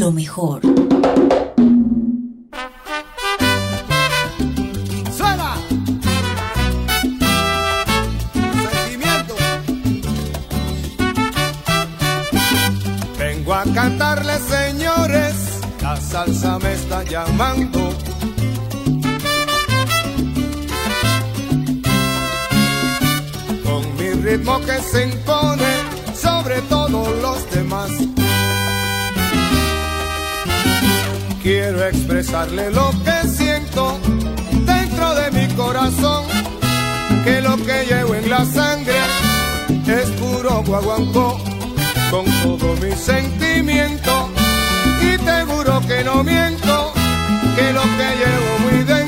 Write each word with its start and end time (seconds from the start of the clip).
Lo 0.00 0.10
mejor. 0.10 0.62
¡Suena! 5.14 5.56
Sentimiento. 8.32 9.34
Vengo 13.18 13.52
a 13.52 13.64
cantarles, 13.74 14.40
señores, 14.40 15.34
la 15.82 15.96
salsa 15.96 16.58
me 16.60 16.72
está 16.72 17.04
llamando. 17.04 17.90
Con 23.64 23.96
mi 23.98 24.10
ritmo 24.12 24.60
que 24.62 24.80
se 24.80 25.08
impone 25.08 25.72
sobre 26.14 26.62
todos 26.62 27.08
los 27.20 27.50
demás. 27.50 28.09
Quiero 31.52 31.84
expresarle 31.84 32.70
lo 32.70 32.92
que 33.04 33.28
siento 33.28 33.98
dentro 34.64 35.14
de 35.16 35.32
mi 35.32 35.52
corazón, 35.54 36.24
que 37.24 37.40
lo 37.40 37.56
que 37.56 37.86
llevo 37.86 38.14
en 38.14 38.30
la 38.30 38.44
sangre 38.44 38.94
es 39.88 40.08
puro 40.10 40.62
guaguancó, 40.64 41.42
con 42.12 42.24
todo 42.44 42.76
mi 42.76 42.92
sentimiento, 42.92 44.30
y 45.02 45.18
te 45.18 45.44
juro 45.44 45.80
que 45.88 46.04
no 46.04 46.22
miento, 46.22 46.92
que 47.56 47.72
lo 47.72 47.82
que 47.82 48.08
llevo 48.20 48.58
muy 48.60 48.84
dentro 48.84 48.99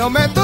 no 0.00 0.08
me 0.08 0.39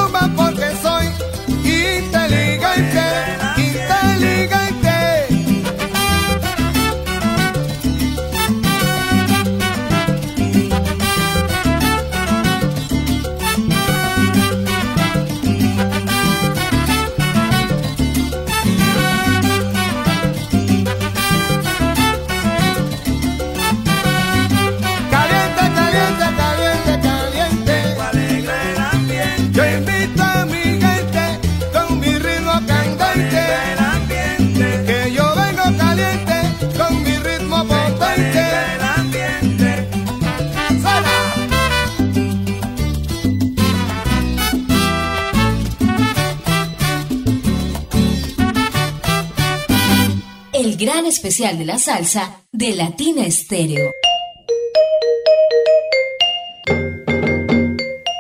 especial 51.26 51.58
de 51.58 51.64
la 51.64 51.76
salsa 51.76 52.42
de 52.52 52.76
Latina 52.76 53.26
Estéreo. 53.26 53.90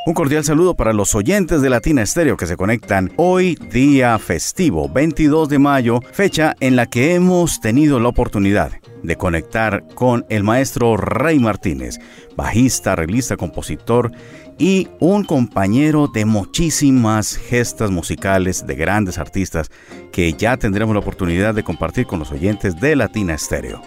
Un 0.06 0.14
cordial 0.14 0.42
saludo 0.42 0.74
para 0.74 0.92
los 0.92 1.14
oyentes 1.14 1.62
de 1.62 1.70
Latina 1.70 2.02
Estéreo 2.02 2.36
que 2.36 2.46
se 2.46 2.56
conectan 2.56 3.12
hoy 3.14 3.56
día 3.70 4.18
festivo, 4.18 4.88
22 4.88 5.48
de 5.48 5.58
mayo, 5.60 6.00
fecha 6.10 6.56
en 6.58 6.74
la 6.74 6.86
que 6.86 7.14
hemos 7.14 7.60
tenido 7.60 8.00
la 8.00 8.08
oportunidad 8.08 8.72
de 9.06 9.16
conectar 9.16 9.84
con 9.94 10.26
el 10.28 10.42
maestro 10.42 10.96
Rey 10.96 11.38
Martínez, 11.38 11.98
bajista, 12.36 12.92
arreglista, 12.92 13.36
compositor 13.36 14.12
y 14.58 14.88
un 15.00 15.24
compañero 15.24 16.08
de 16.08 16.24
muchísimas 16.24 17.36
gestas 17.36 17.90
musicales 17.90 18.66
de 18.66 18.74
grandes 18.74 19.18
artistas 19.18 19.70
que 20.12 20.32
ya 20.32 20.56
tendremos 20.56 20.94
la 20.94 21.00
oportunidad 21.00 21.54
de 21.54 21.62
compartir 21.62 22.06
con 22.06 22.18
los 22.18 22.32
oyentes 22.32 22.80
de 22.80 22.96
Latina 22.96 23.34
Estéreo. 23.34 23.80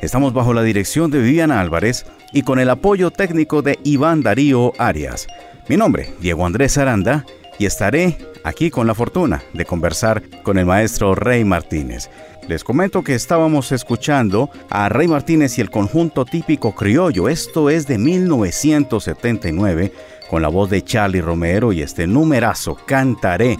Estamos 0.00 0.32
bajo 0.32 0.52
la 0.52 0.62
dirección 0.62 1.10
de 1.10 1.20
Viviana 1.20 1.60
Álvarez 1.60 2.04
y 2.32 2.42
con 2.42 2.58
el 2.58 2.70
apoyo 2.70 3.10
técnico 3.10 3.62
de 3.62 3.78
Iván 3.84 4.22
Darío 4.22 4.72
Arias. 4.78 5.26
Mi 5.68 5.76
nombre, 5.76 6.12
Diego 6.20 6.44
Andrés 6.44 6.76
Aranda, 6.78 7.24
y 7.58 7.66
estaré 7.66 8.18
aquí 8.44 8.70
con 8.70 8.86
la 8.86 8.94
fortuna 8.94 9.42
de 9.52 9.64
conversar 9.64 10.22
con 10.42 10.58
el 10.58 10.66
maestro 10.66 11.14
Rey 11.14 11.44
Martínez. 11.44 12.10
Les 12.46 12.62
comento 12.62 13.02
que 13.02 13.14
estábamos 13.14 13.72
escuchando 13.72 14.50
a 14.68 14.90
Rey 14.90 15.08
Martínez 15.08 15.56
y 15.56 15.62
el 15.62 15.70
conjunto 15.70 16.26
típico 16.26 16.74
criollo. 16.74 17.30
Esto 17.30 17.70
es 17.70 17.86
de 17.86 17.96
1979, 17.96 19.90
con 20.28 20.42
la 20.42 20.48
voz 20.48 20.68
de 20.68 20.82
Charlie 20.82 21.22
Romero 21.22 21.72
y 21.72 21.80
este 21.80 22.06
numerazo, 22.06 22.76
Cantaré, 22.86 23.58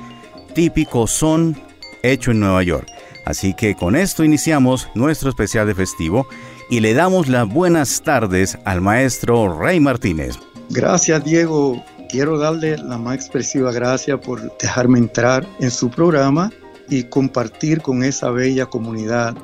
típico 0.55 1.07
son 1.07 1.57
hecho 2.03 2.31
en 2.33 2.41
Nueva 2.41 2.63
York. 2.63 2.87
Así 3.25 3.55
que 3.55 3.75
con 3.75 3.97
esto 3.97 4.23
iniciamos 4.23 4.89
nuestro 4.95 5.31
especial 5.31 5.67
de 5.67 5.75
festivo 5.75 6.27
y 6.69 6.81
le 6.81 6.93
damos 6.93 7.29
las 7.29 7.49
buenas 7.49 8.03
tardes 8.03 8.59
al 8.67 8.83
maestro 8.83 9.59
Rey 9.59 9.81
Martínez. 9.81 10.37
Gracias, 10.69 11.25
Diego. 11.25 11.83
Quiero 12.11 12.39
darle 12.39 12.77
la 12.77 12.99
más 12.99 13.15
expresiva 13.17 13.73
gracias 13.73 14.21
por 14.21 14.57
dejarme 14.59 14.99
entrar 14.99 15.47
en 15.59 15.71
su 15.71 15.89
programa 15.89 16.53
y 16.89 17.05
compartir 17.05 17.81
con 17.81 18.05
esa 18.05 18.31
bella 18.31 18.67
comunidad 18.67 19.35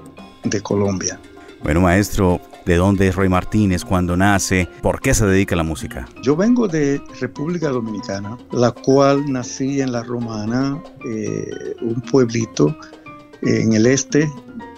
de 0.44 0.60
Colombia. 0.60 1.18
Bueno, 1.62 1.82
maestro, 1.82 2.40
¿de 2.64 2.76
dónde 2.76 3.08
es 3.08 3.16
Rey 3.16 3.28
Martínez? 3.28 3.84
¿Cuándo 3.84 4.16
nace? 4.16 4.68
¿Por 4.80 5.00
qué 5.00 5.12
se 5.12 5.26
dedica 5.26 5.54
a 5.54 5.58
la 5.58 5.62
música? 5.62 6.08
Yo 6.22 6.34
vengo 6.36 6.68
de 6.68 7.02
República 7.20 7.68
Dominicana, 7.68 8.38
la 8.50 8.70
cual 8.70 9.30
nací 9.30 9.80
en 9.80 9.92
La 9.92 10.02
Romana, 10.02 10.82
eh, 11.06 11.74
un 11.82 12.00
pueblito 12.00 12.74
en 13.42 13.72
el 13.74 13.86
este 13.86 14.30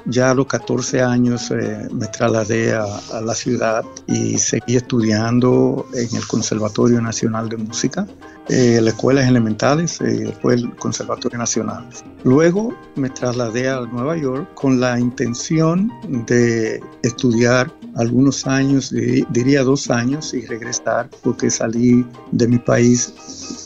ya 0.07 0.31
a 0.31 0.35
los 0.35 0.47
14 0.47 1.03
años 1.03 1.51
eh, 1.51 1.89
me 1.93 2.07
trasladé 2.09 2.75
a, 2.75 3.21
la 3.21 3.35
ciudad 3.35 3.85
y 4.07 4.39
seguí 4.39 4.77
estudiando 4.77 5.87
en 5.95 6.17
el 6.17 6.27
Conservatorio 6.27 7.01
Nacional 7.01 7.49
de 7.49 7.57
Música, 7.57 8.07
eh, 8.53 8.83
las 8.83 8.93
escuelas 8.93 9.27
elementales, 9.27 9.99
eh, 10.03 10.25
después 10.27 10.61
el 10.61 10.77
Conservatorio 10.77 11.39
Nacional. 11.39 11.89
Luego 12.23 12.75
me 12.97 13.09
trasladé 13.09 13.71
a 13.71 13.81
Nueva 13.81 14.15
York 14.19 14.47
con 14.53 14.79
la 14.79 15.01
intención 15.01 15.91
de 16.27 16.79
estudiar 17.03 17.73
algunos 17.97 18.47
años, 18.47 18.91
diría 19.31 19.63
dos 19.63 19.89
años, 19.89 20.35
y 20.35 20.45
regresar 20.45 21.09
porque 21.23 21.49
salí 21.51 22.07
de 22.33 22.47
mi 22.47 22.59
país 22.59 23.15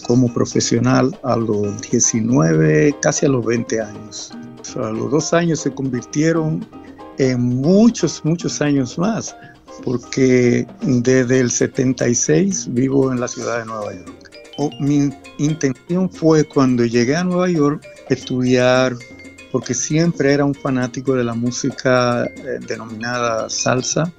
como 0.06 0.32
profesional 0.32 1.18
a 1.24 1.34
los 1.34 1.82
19, 1.90 2.94
casi 3.02 3.26
a 3.26 3.30
los 3.30 3.44
20 3.44 3.80
años. 3.80 4.30
los 4.76 5.10
dos 5.10 5.32
años 5.32 5.58
se 5.58 5.74
convirtieron 5.74 6.64
en 7.18 7.40
muchos, 7.40 8.24
muchos 8.24 8.60
años 8.60 8.96
más, 8.98 9.34
porque 9.82 10.64
desde 10.80 11.40
el 11.40 11.50
76 11.50 12.72
vivo 12.72 13.10
en 13.10 13.18
la 13.18 13.26
ciudad 13.26 13.58
de 13.58 13.64
Nueva 13.64 13.92
York. 13.92 14.25
Mi 14.80 15.10
intención 15.38 16.10
fue 16.10 16.44
cuando 16.44 16.84
llegué 16.84 17.16
a 17.16 17.24
Nueva 17.24 17.48
York 17.48 17.84
estudiar, 18.08 18.94
porque 19.52 19.74
siempre 19.74 20.32
era 20.32 20.44
un 20.44 20.54
fanático 20.54 21.14
de 21.14 21.24
la 21.24 21.34
música 21.34 22.24
eh, 22.24 22.58
denominada 22.66 23.48
salsa, 23.48 24.12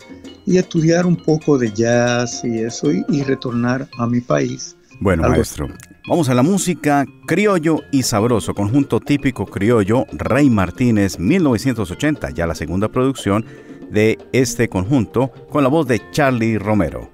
y 0.46 0.58
estudiar 0.58 1.06
un 1.06 1.18
poco 1.18 1.58
de 1.58 1.72
jazz 1.74 2.44
y 2.44 2.60
eso, 2.60 2.90
y 2.92 3.24
retornar 3.24 3.88
a 3.98 4.08
mi 4.08 4.22
país 4.22 4.78
bueno, 5.00 5.30
maestro, 5.30 5.68
vamos 6.08 6.28
a 6.28 6.34
la 6.34 6.42
música 6.42 7.06
criollo 7.28 7.82
y 7.92 8.02
sabroso, 8.02 8.56
conjunto 8.56 9.00
típico 9.00 9.46
criollo, 9.46 10.06
Rey 10.12 10.50
Martínez, 10.50 11.20
1980, 11.20 12.32
ya 12.32 12.48
la 12.48 12.56
segunda 12.56 12.88
producción 12.88 13.46
de 13.92 14.18
este 14.32 14.70
conjunto, 14.70 15.32
con 15.52 15.62
la 15.62 15.70
voz 15.70 15.88
de 15.88 16.02
Charlie 16.12 16.58
Romero. 16.58 17.12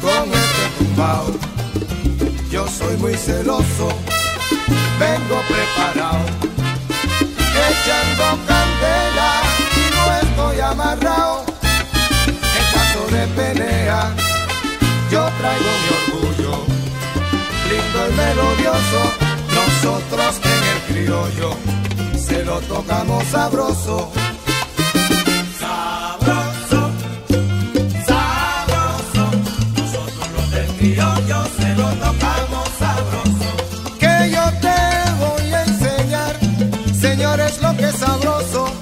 Con 0.00 0.24
este 0.42 0.64
tumbao. 0.78 1.26
Yo 2.50 2.66
soy 2.68 2.96
muy 2.98 3.14
celoso, 3.14 3.88
vengo 4.98 5.36
preparado, 5.48 6.24
echando 7.68 8.24
candela 8.46 9.30
y 9.76 9.84
no 9.94 10.02
estoy 10.22 10.60
amarrado. 10.60 11.44
En 12.26 12.64
caso 12.74 13.00
de 13.14 13.26
pelea, 13.38 14.14
yo 15.10 15.28
traigo 15.38 15.70
mi 15.82 15.88
orgullo, 15.98 16.64
lindo 17.70 17.98
y 18.08 18.12
melodioso, 18.22 19.00
nosotros 19.58 20.40
en 20.44 20.62
el 20.72 20.80
criollo 20.88 21.50
se 22.18 22.44
lo 22.44 22.60
tocamos 22.62 23.24
sabroso. 23.28 24.10
Señor, 37.06 37.38
es 37.38 37.62
lo 37.62 37.76
que 37.76 37.84
es 37.84 37.94
sabroso. 37.94 38.75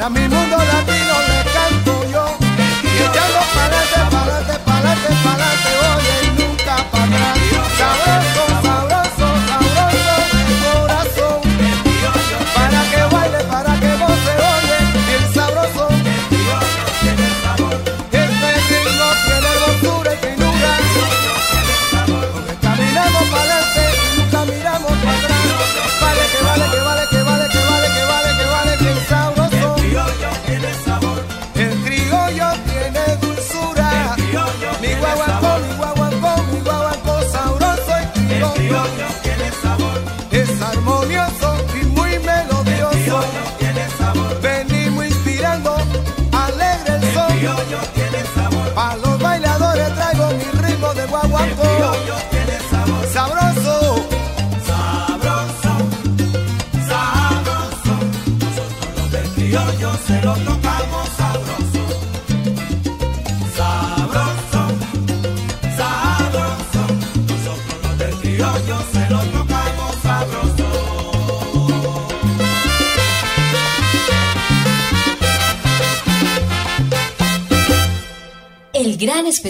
Para 0.00 0.08
mí 0.08 0.39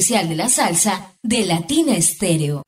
especial 0.00 0.30
de 0.30 0.34
la 0.34 0.48
salsa 0.48 1.12
de 1.22 1.44
Latina 1.44 1.94
Estéreo. 1.94 2.62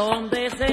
Y 0.00 0.46
así 0.46 0.69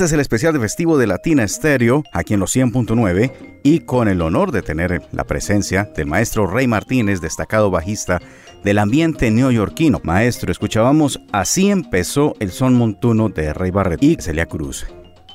Este 0.00 0.06
es 0.06 0.12
el 0.14 0.20
especial 0.20 0.54
de 0.54 0.60
festivo 0.60 0.96
de 0.96 1.06
Latina 1.06 1.44
Estéreo, 1.44 2.04
aquí 2.14 2.32
en 2.32 2.40
los 2.40 2.56
100.9, 2.56 3.60
y 3.62 3.80
con 3.80 4.08
el 4.08 4.22
honor 4.22 4.50
de 4.50 4.62
tener 4.62 5.02
la 5.12 5.24
presencia 5.24 5.92
del 5.94 6.06
maestro 6.06 6.46
Rey 6.46 6.66
Martínez, 6.66 7.20
destacado 7.20 7.70
bajista 7.70 8.18
del 8.64 8.78
ambiente 8.78 9.30
neoyorquino. 9.30 10.00
Maestro, 10.02 10.50
escuchábamos 10.50 11.20
Así 11.32 11.68
empezó 11.68 12.34
el 12.40 12.50
son 12.50 12.76
montuno 12.76 13.28
de 13.28 13.52
Rey 13.52 13.70
Barret 13.70 14.02
y 14.02 14.16
Celia 14.18 14.46
Cruz. 14.46 14.86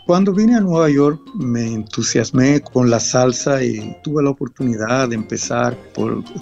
Cuando 0.08 0.34
vine 0.34 0.56
a 0.56 0.62
Nueva 0.62 0.90
York 0.90 1.22
me 1.36 1.66
entusiasmé 1.66 2.60
con 2.62 2.90
la 2.90 3.00
salsa 3.00 3.64
y 3.64 3.96
tuve 4.04 4.24
la 4.24 4.32
oportunidad 4.32 5.10
de 5.10 5.16
empezar, 5.16 5.78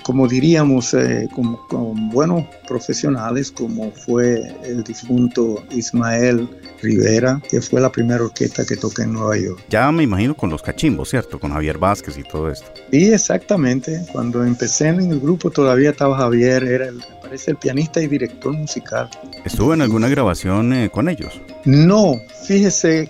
como 0.04 0.30
diríamos, 0.30 0.94
eh, 0.94 1.28
con, 1.36 2.10
buenos 2.10 2.46
profesionales 2.70 3.52
como 3.52 3.92
fue 3.92 4.42
el 4.64 4.82
difunto 4.84 5.62
Ismael 5.72 6.48
Rivera, 6.84 7.42
que 7.50 7.62
fue 7.62 7.82
la 7.82 7.92
primera 7.92 8.24
orquesta 8.24 8.66
que 8.66 8.76
toqué 8.76 9.04
en 9.04 9.14
Nueva 9.14 9.38
York. 9.38 9.64
Ya 9.70 9.92
me 9.92 10.04
imagino 10.04 10.36
con 10.36 10.50
los 10.50 10.62
cachimbos, 10.62 11.10
¿cierto? 11.10 11.40
Con 11.40 11.52
Javier 11.52 11.78
Vázquez 11.78 12.18
y 12.18 12.24
todo 12.24 12.50
esto. 12.50 12.68
Sí, 12.92 13.12
exactamente. 13.12 14.06
Cuando 14.12 14.44
empecé 14.44 14.90
en 14.90 15.12
el 15.12 15.20
grupo 15.20 15.50
todavía 15.50 15.92
estaba 15.92 16.18
Javier, 16.18 16.64
era 16.64 16.88
el, 16.88 17.04
parece 17.22 17.52
el 17.52 17.58
pianista 17.58 18.02
y 18.02 18.08
director 18.08 18.54
musical. 18.54 19.10
¿Estuvo 19.46 19.74
en 19.74 19.82
alguna 19.82 20.10
grabación 20.10 20.74
eh, 20.74 20.90
con 20.92 21.10
ellos? 21.10 21.42
No, 21.66 22.16
fíjese 22.46 23.10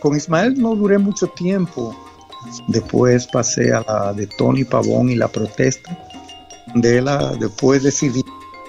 con, 0.00 0.16
Ismael 0.16 0.60
no 0.60 0.74
duré 0.74 0.98
mucho 0.98 1.26
tiempo. 1.28 1.94
Después 2.68 3.26
pasé 3.26 3.72
a 3.72 3.84
la 3.86 4.12
de 4.12 4.26
Tony 4.26 4.64
Pavón 4.64 5.10
y 5.10 5.16
la 5.16 5.28
protesta. 5.28 5.96
De 6.74 7.02
la, 7.02 7.32
después 7.36 7.82
decidí 7.82 8.24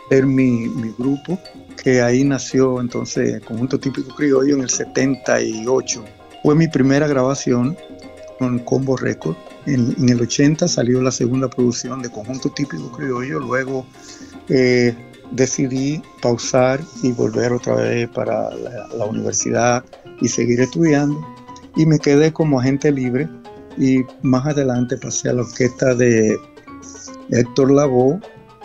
hacer 0.05 0.25
mi, 0.25 0.67
grupo, 0.97 1.39
que 1.83 2.01
ahí 2.01 2.23
nació 2.23 2.79
entonces 2.79 3.41
Conjunto 3.41 3.77
Típico 3.77 4.15
Criollo 4.15 4.55
en 4.55 4.61
el 4.61 4.69
78. 4.69 6.03
Fue 6.41 6.55
mi 6.55 6.67
primera 6.67 7.07
grabación 7.07 7.77
con 8.39 8.59
Combo 8.59 8.95
Record. 8.95 9.35
En, 9.65 10.09
el 10.09 10.21
80 10.21 10.67
salió 10.67 11.01
la 11.01 11.11
segunda 11.11 11.49
producción 11.49 12.01
de 12.01 12.09
Conjunto 12.09 12.49
Típico 12.49 12.89
Criollo. 12.91 13.39
Luego 13.39 13.85
eh, 14.47 14.95
decidí 15.31 16.01
pausar 16.21 16.79
y 17.01 17.11
volver 17.11 17.51
otra 17.51 17.75
vez 17.75 18.09
para 18.09 18.49
la 18.51 19.05
universidad 19.05 19.83
y 20.21 20.29
seguir 20.29 20.61
estudiando. 20.61 21.19
Y 21.75 21.85
me 21.85 21.99
quedé 21.99 22.31
como 22.31 22.61
agente 22.61 22.91
libre 22.91 23.27
y 23.77 24.03
más 24.21 24.45
adelante 24.45 24.97
pasé 24.97 25.29
a 25.29 25.33
la 25.33 25.41
orquesta 25.41 25.95
de 25.95 26.37
Héctor 27.29 27.71
Lavoe. 27.71 28.21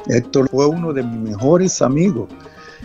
Héctor 0.06 0.48
fue 0.50 0.66
uno 0.66 0.92
de 0.92 1.02
mis 1.02 1.30
mejores 1.30 1.82
amigos. 1.82 2.28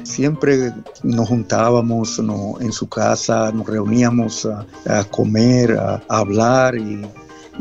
Siempre 0.01 0.73
nos 1.03 1.27
juntábamos 1.27 2.19
en 2.59 2.71
su 2.71 2.89
casa, 2.89 3.51
nos 3.51 3.67
reuníamos 3.67 4.45
a, 4.45 5.03
comer, 5.05 5.77
a, 5.77 6.01
hablar 6.09 6.75
y, 6.75 7.05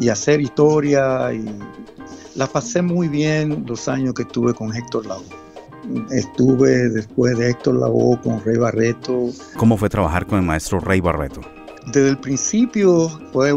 y, 0.01 0.09
hacer 0.09 0.41
historia. 0.41 1.33
Y 1.33 1.45
la 2.35 2.47
pasé 2.47 2.83
muy 2.83 3.09
bien 3.09 3.65
los 3.69 3.89
años 3.89 4.15
que 4.15 4.23
estuve 4.23 4.55
con 4.55 4.75
Héctor 4.75 5.07
Lavoe. 5.07 5.43
Estuve 6.11 6.89
después 6.89 7.37
de 7.37 7.51
Héctor 7.51 7.77
Lavoe 7.77 8.19
con 8.23 8.43
Rey 8.43 8.57
Barreto. 8.57 9.31
¿Cómo 9.57 9.77
fue 9.77 9.89
trabajar 9.89 10.27
con 10.27 10.39
el 10.39 10.45
maestro 10.45 10.81
Rey 10.81 11.01
Barreto? 11.01 11.41
Desde 11.87 12.09
el 12.09 12.19
principio 12.19 13.09
fue 13.33 13.53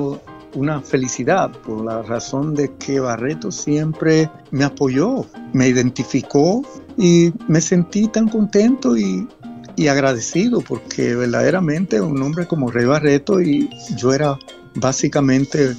una 0.56 0.82
felicidad 0.82 1.52
por 1.52 1.84
la 1.84 2.02
razón 2.02 2.56
de 2.56 2.74
que 2.78 3.00
Barreto 3.00 3.52
siempre 3.52 4.30
me 4.52 4.64
apoyó, 4.64 5.26
me 5.54 5.68
identificó 5.68 6.64
y 6.98 7.32
me 7.48 7.62
sentí 7.62 8.08
tan 8.08 8.28
contento 8.28 8.98
y, 8.98 9.28
y 9.76 9.88
agradecido 9.88 10.62
porque 10.62 11.16
verdaderamente 11.16 12.00
un 12.02 12.22
hombre 12.22 12.48
como 12.48 12.72
Rey 12.72 12.86
Barreto 12.86 13.42
y 13.42 13.70
yo 13.98 14.14
era 14.14 14.38
básicamente 14.76 15.76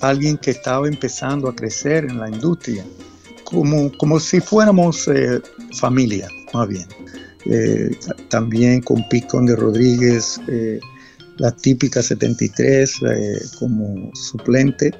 alguien 0.00 0.36
que 0.36 0.50
estaba 0.50 0.88
empezando 0.88 1.48
a 1.48 1.54
crecer 1.54 2.04
en 2.04 2.18
la 2.18 2.28
industria 2.28 2.84
como, 3.46 3.90
como 3.96 4.20
si 4.20 4.40
fuéramos 4.40 5.08
eh, 5.08 5.40
familia, 5.78 6.28
más 6.52 6.68
bien. 6.68 6.86
Eh, 7.46 7.96
también 8.28 8.82
con 8.82 9.08
Picón 9.08 9.46
de 9.46 9.54
Rodríguez, 9.54 10.40
eh, 10.48 10.80
la 11.38 11.52
típica 11.52 12.02
73 12.02 13.00
como 13.58 14.10
suplente. 14.14 14.92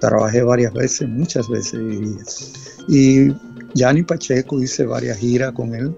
Trabajé 0.00 0.42
varias 0.42 0.72
veces, 0.72 1.08
muchas 1.08 1.48
veces. 1.48 2.76
Y 2.88 3.28
Yanni 3.74 4.02
Pacheco 4.02 4.62
hice 4.62 4.84
varias 4.84 5.18
giras 5.18 5.52
con 5.52 5.74
él 5.74 5.94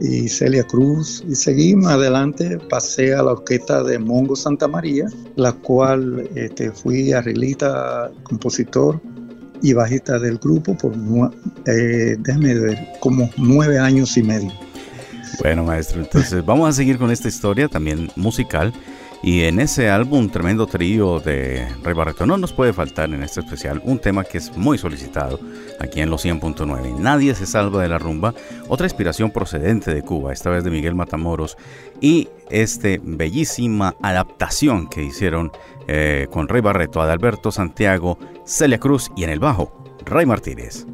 y 0.00 0.28
Celia 0.28 0.64
Cruz 0.64 1.24
y 1.28 1.34
seguí 1.34 1.76
más 1.76 1.94
adelante 1.94 2.58
pasé 2.68 3.14
a 3.14 3.22
la 3.22 3.32
orquesta 3.32 3.82
de 3.84 3.98
Mongo 3.98 4.34
Santa 4.34 4.66
María 4.66 5.06
la 5.36 5.52
cual 5.52 6.28
este, 6.34 6.70
fui 6.70 7.12
arreglista 7.12 8.10
compositor 8.24 9.00
y 9.62 9.72
bajista 9.72 10.18
del 10.18 10.38
grupo 10.38 10.76
por, 10.76 10.92
eh, 11.66 12.16
déjame 12.18 12.54
ver, 12.54 12.78
como 13.00 13.30
nueve 13.38 13.78
años 13.78 14.16
y 14.16 14.22
medio. 14.22 14.52
Bueno, 15.40 15.64
maestro, 15.64 16.02
entonces 16.02 16.44
vamos 16.44 16.68
a 16.68 16.72
seguir 16.72 16.98
con 16.98 17.10
esta 17.10 17.28
historia 17.28 17.68
también 17.68 18.10
musical. 18.14 18.72
Y 19.26 19.44
en 19.44 19.58
ese 19.58 19.88
álbum, 19.88 20.28
tremendo 20.28 20.66
trío 20.66 21.18
de 21.18 21.66
Rey 21.82 21.94
Barreto, 21.94 22.26
no 22.26 22.36
nos 22.36 22.52
puede 22.52 22.74
faltar 22.74 23.08
en 23.08 23.22
este 23.22 23.40
especial 23.40 23.80
un 23.82 23.98
tema 23.98 24.22
que 24.22 24.36
es 24.36 24.54
muy 24.54 24.76
solicitado 24.76 25.40
aquí 25.80 26.02
en 26.02 26.10
los 26.10 26.26
100.9. 26.26 26.98
Nadie 26.98 27.34
se 27.34 27.46
salva 27.46 27.80
de 27.80 27.88
la 27.88 27.96
rumba, 27.96 28.34
otra 28.68 28.84
inspiración 28.84 29.30
procedente 29.30 29.94
de 29.94 30.02
Cuba, 30.02 30.34
esta 30.34 30.50
vez 30.50 30.62
de 30.62 30.70
Miguel 30.70 30.94
Matamoros, 30.94 31.56
y 32.02 32.28
este 32.50 33.00
bellísima 33.02 33.96
adaptación 34.02 34.88
que 34.90 35.02
hicieron 35.02 35.52
eh, 35.88 36.26
con 36.30 36.46
Rey 36.46 36.60
Barreto, 36.60 37.00
Adalberto 37.00 37.50
Santiago, 37.50 38.18
Celia 38.44 38.78
Cruz 38.78 39.10
y 39.16 39.24
en 39.24 39.30
el 39.30 39.40
bajo, 39.40 39.72
Rey 40.04 40.26
Martínez. 40.26 40.86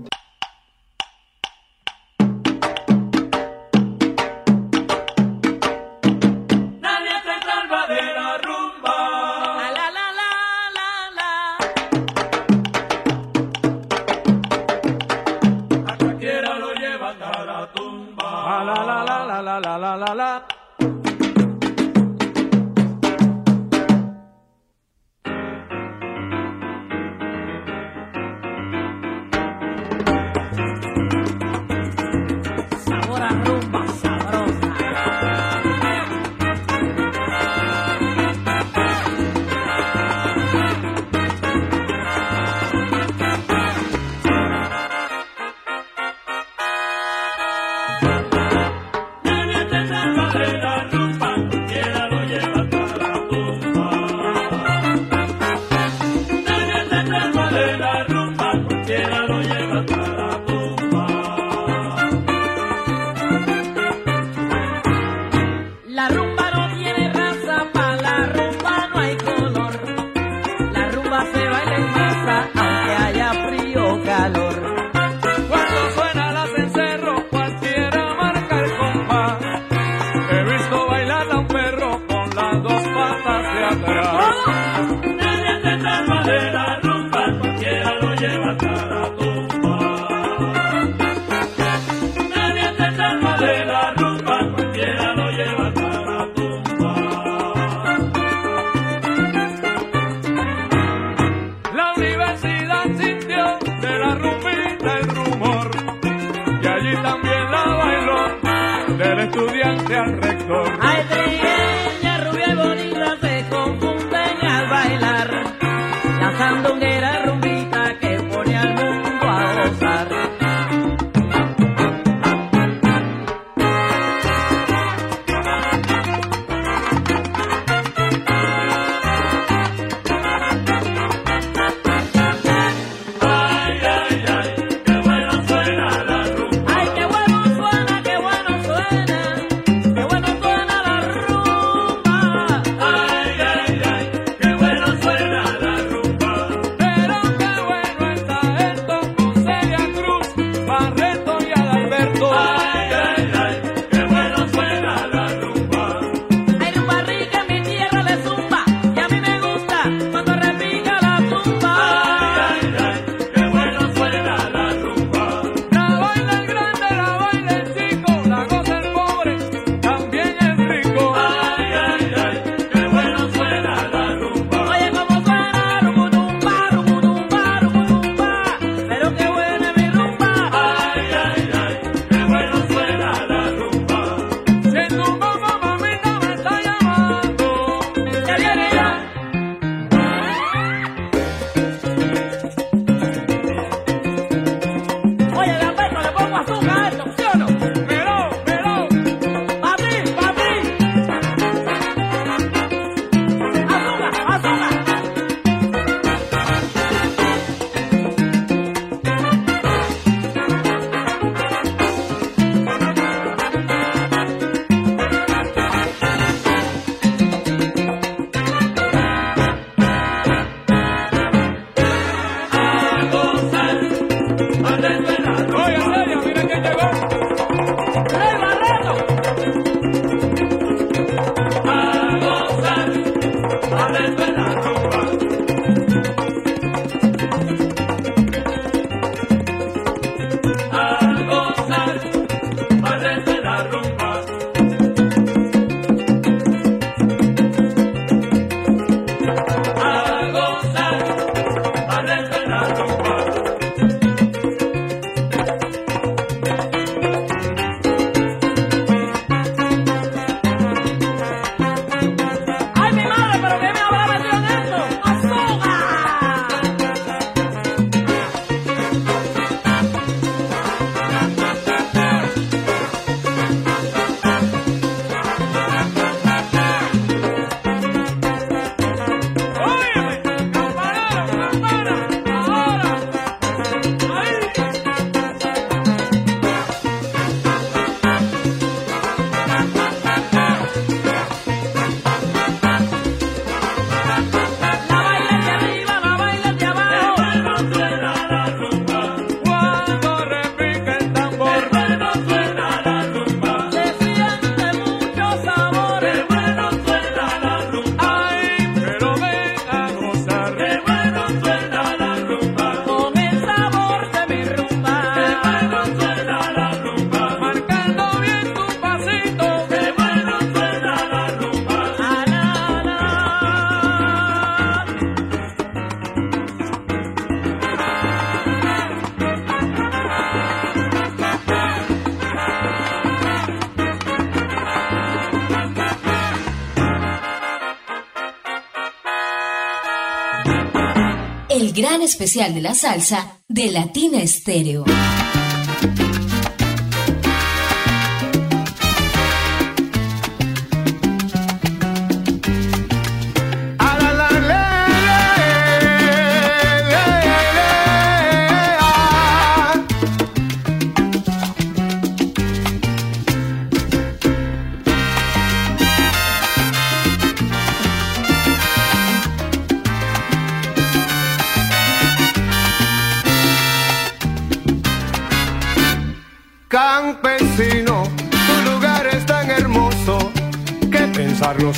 especial 342.20 342.52
de 342.54 342.60
la 342.60 342.74
salsa 342.74 343.38
de 343.48 343.70
Latina 343.70 344.20
Estéreo. 344.20 344.84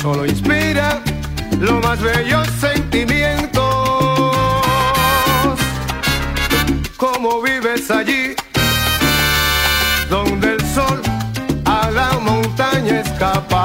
solo 0.03 0.25
inspira 0.25 1.01
lo 1.61 1.79
más 1.79 2.01
bellos 2.01 2.45
sentimientos. 2.59 3.63
¿Cómo 6.97 7.41
vives 7.41 7.89
allí? 7.89 8.35
Donde 10.09 10.55
el 10.55 10.61
sol 10.75 11.01
a 11.63 11.89
la 11.89 12.19
montaña 12.19 12.99
escapa. 12.99 13.62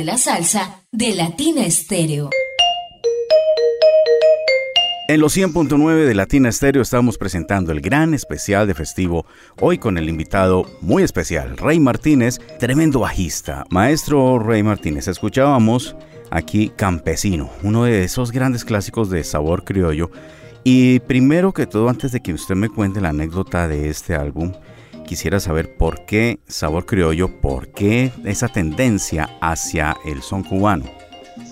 De 0.00 0.06
la 0.06 0.16
salsa 0.16 0.80
de 0.92 1.14
Latina 1.14 1.66
Estéreo. 1.66 2.30
En 5.08 5.20
los 5.20 5.36
100.9 5.36 6.06
de 6.06 6.14
Latina 6.14 6.48
Estéreo 6.48 6.80
estamos 6.80 7.18
presentando 7.18 7.70
el 7.70 7.82
gran 7.82 8.14
especial 8.14 8.66
de 8.66 8.72
festivo, 8.72 9.26
hoy 9.60 9.76
con 9.76 9.98
el 9.98 10.08
invitado 10.08 10.64
muy 10.80 11.02
especial, 11.02 11.58
Rey 11.58 11.80
Martínez, 11.80 12.38
tremendo 12.58 13.00
bajista. 13.00 13.66
Maestro 13.68 14.38
Rey 14.38 14.62
Martínez, 14.62 15.06
escuchábamos 15.06 15.94
aquí 16.30 16.72
Campesino, 16.74 17.50
uno 17.62 17.84
de 17.84 18.02
esos 18.02 18.32
grandes 18.32 18.64
clásicos 18.64 19.10
de 19.10 19.22
sabor 19.22 19.64
criollo. 19.64 20.10
Y 20.64 21.00
primero 21.00 21.52
que 21.52 21.66
todo, 21.66 21.90
antes 21.90 22.10
de 22.12 22.20
que 22.20 22.32
usted 22.32 22.54
me 22.54 22.70
cuente 22.70 23.02
la 23.02 23.10
anécdota 23.10 23.68
de 23.68 23.90
este 23.90 24.14
álbum, 24.14 24.54
quisiera 25.10 25.40
saber 25.40 25.74
por 25.74 26.06
qué 26.06 26.38
sabor 26.46 26.86
criollo, 26.86 27.40
por 27.40 27.72
qué 27.72 28.12
esa 28.24 28.46
tendencia 28.46 29.28
hacia 29.40 29.96
el 30.04 30.22
son 30.22 30.44
cubano. 30.44 30.84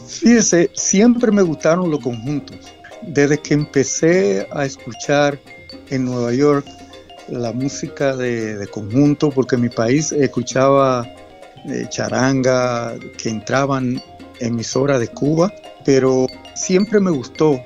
Fíjese, 0.07 0.71
siempre 0.75 1.33
me 1.33 1.43
gustaron 1.43 1.91
los 1.91 1.99
conjuntos. 1.99 2.57
Desde 3.03 3.37
que 3.37 3.55
empecé 3.55 4.47
a 4.53 4.65
escuchar 4.65 5.41
en 5.91 6.05
Nueva 6.05 6.33
York 6.33 6.65
la 7.27 7.51
música 7.51 8.15
de, 8.15 8.65
conjunto, 8.71 9.29
porque 9.31 9.57
en 9.57 9.63
mi 9.63 9.71
país 9.71 10.13
escuchaba 10.13 11.05
eh, 11.69 11.85
charanga 11.89 12.95
que 13.21 13.29
entraban 13.29 14.01
emisoras 14.39 15.01
de 15.01 15.09
Cuba, 15.09 15.53
pero 15.85 16.29
siempre 16.55 17.01
me 17.01 17.11
gustó 17.11 17.61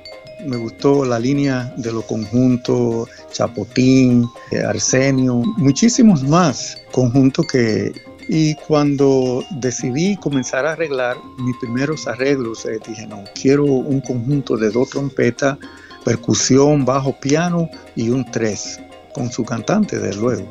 me 0.45 0.57
gustó 0.57 1.05
la 1.05 1.19
línea 1.19 1.73
de 1.77 1.91
los 1.91 2.05
conjuntos, 2.05 3.09
Chapotín, 3.31 4.27
Arsenio, 4.67 5.41
muchísimos 5.57 6.23
más 6.23 6.77
conjuntos 6.91 7.45
que... 7.47 7.91
Y 8.29 8.55
cuando 8.55 9.43
decidí 9.51 10.15
comenzar 10.15 10.65
a 10.65 10.71
arreglar 10.71 11.17
mis 11.39 11.57
primeros 11.57 12.07
arreglos, 12.07 12.65
eh, 12.65 12.79
dije, 12.87 13.05
no, 13.05 13.25
quiero 13.35 13.65
un 13.65 13.99
conjunto 13.99 14.55
de 14.55 14.69
dos 14.69 14.91
trompetas, 14.91 15.57
percusión, 16.05 16.85
bajo, 16.85 17.19
piano 17.19 17.69
y 17.97 18.09
un 18.11 18.23
tres, 18.31 18.79
con 19.13 19.29
su 19.29 19.43
cantante, 19.43 19.99
desde 19.99 20.21
luego. 20.21 20.47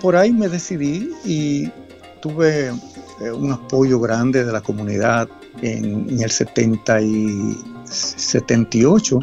Por 0.00 0.16
ahí 0.16 0.32
me 0.32 0.48
decidí 0.48 1.10
y 1.22 1.70
tuve 2.20 2.68
eh, 2.68 3.30
un 3.30 3.52
apoyo 3.52 4.00
grande 4.00 4.42
de 4.42 4.50
la 4.50 4.62
comunidad 4.62 5.28
en, 5.60 6.08
en 6.08 6.22
el 6.22 6.30
70 6.30 7.02
y 7.02 7.56
78 7.96 9.18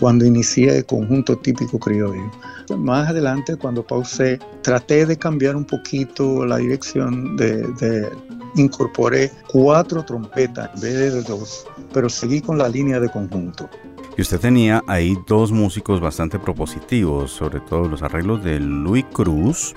cuando 0.00 0.24
inicié 0.24 0.78
el 0.78 0.86
conjunto 0.86 1.36
típico 1.36 1.78
criollo. 1.78 2.30
Más 2.76 3.08
adelante, 3.08 3.56
cuando 3.56 3.86
pausé, 3.86 4.38
traté 4.62 5.06
de 5.06 5.16
cambiar 5.16 5.56
un 5.56 5.64
poquito 5.64 6.44
la 6.44 6.58
dirección 6.58 7.36
de, 7.36 7.66
de 7.80 8.08
incorporé 8.56 9.32
cuatro 9.50 10.04
trompetas 10.04 10.70
en 10.74 10.80
vez 10.80 11.14
de 11.14 11.22
dos, 11.22 11.66
pero 11.92 12.08
seguí 12.08 12.40
con 12.40 12.58
la 12.58 12.68
línea 12.68 13.00
de 13.00 13.08
conjunto. 13.08 13.68
Y 14.16 14.22
usted 14.22 14.40
tenía 14.40 14.82
ahí 14.88 15.16
dos 15.28 15.52
músicos 15.52 16.00
bastante 16.00 16.38
propositivos, 16.38 17.30
sobre 17.30 17.60
todo 17.60 17.88
los 17.88 18.02
arreglos 18.02 18.42
de 18.42 18.58
Luis 18.58 19.04
Cruz, 19.12 19.74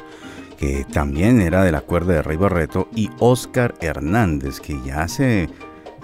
que 0.57 0.85
también 0.91 1.41
era 1.41 1.63
de 1.63 1.71
la 1.71 1.81
cuerda 1.81 2.13
de 2.13 2.21
Rey 2.23 2.37
Barreto, 2.37 2.87
y 2.95 3.09
Oscar 3.19 3.75
Hernández, 3.81 4.59
que 4.59 4.79
ya 4.83 5.07
se 5.07 5.47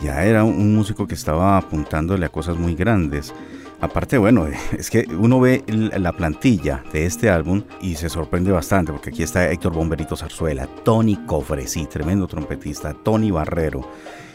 ya 0.01 0.23
era 0.25 0.43
un 0.43 0.75
músico 0.75 1.07
que 1.07 1.15
estaba 1.15 1.57
apuntándole 1.57 2.25
a 2.25 2.29
cosas 2.29 2.57
muy 2.57 2.75
grandes. 2.75 3.33
Aparte, 3.79 4.17
bueno, 4.17 4.47
es 4.77 4.89
que 4.89 5.05
uno 5.17 5.39
ve 5.39 5.63
la 5.67 6.11
plantilla 6.13 6.83
de 6.91 7.05
este 7.05 7.29
álbum 7.29 7.63
y 7.81 7.95
se 7.95 8.09
sorprende 8.09 8.51
bastante, 8.51 8.91
porque 8.91 9.09
aquí 9.11 9.23
está 9.23 9.49
Héctor 9.51 9.73
Bomberito 9.73 10.15
Zarzuela, 10.15 10.67
Tony 10.83 11.15
Cofresi, 11.25 11.85
tremendo 11.85 12.27
trompetista, 12.27 12.93
Tony 12.93 13.31
Barrero, 13.31 13.87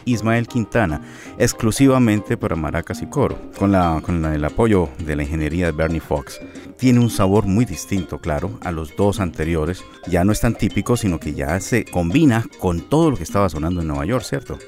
Ismael 0.05 0.47
Quintana, 0.47 1.01
exclusivamente 1.37 2.37
para 2.37 2.55
maracas 2.55 3.01
y 3.01 3.07
coro, 3.07 3.37
con, 3.57 3.71
la, 3.71 4.01
con 4.03 4.23
el 4.25 4.43
apoyo 4.43 4.89
de 4.99 5.15
la 5.15 5.23
ingeniería 5.23 5.67
de 5.67 5.71
Bernie 5.71 5.99
Fox. 5.99 6.39
Tiene 6.83 6.99
un 6.99 7.09
sabor 7.09 7.45
muy 7.45 7.63
distinto, 7.63 8.19
claro, 8.19 8.59
a 8.59 8.69
los 8.69 8.93
dos 8.97 9.21
anteriores. 9.21 9.85
Ya 10.05 10.25
no 10.25 10.33
es 10.33 10.41
tan 10.41 10.53
típico, 10.53 10.97
sino 10.97 11.17
que 11.17 11.33
ya 11.33 11.57
se 11.61 11.85
combina 11.85 12.45
con 12.59 12.81
todo 12.89 13.09
lo 13.09 13.15
que 13.15 13.23
estaba 13.23 13.47
sonando 13.47 13.79
en 13.79 13.87
Nueva 13.87 14.05
York, 14.05 14.25
¿cierto? 14.25 14.59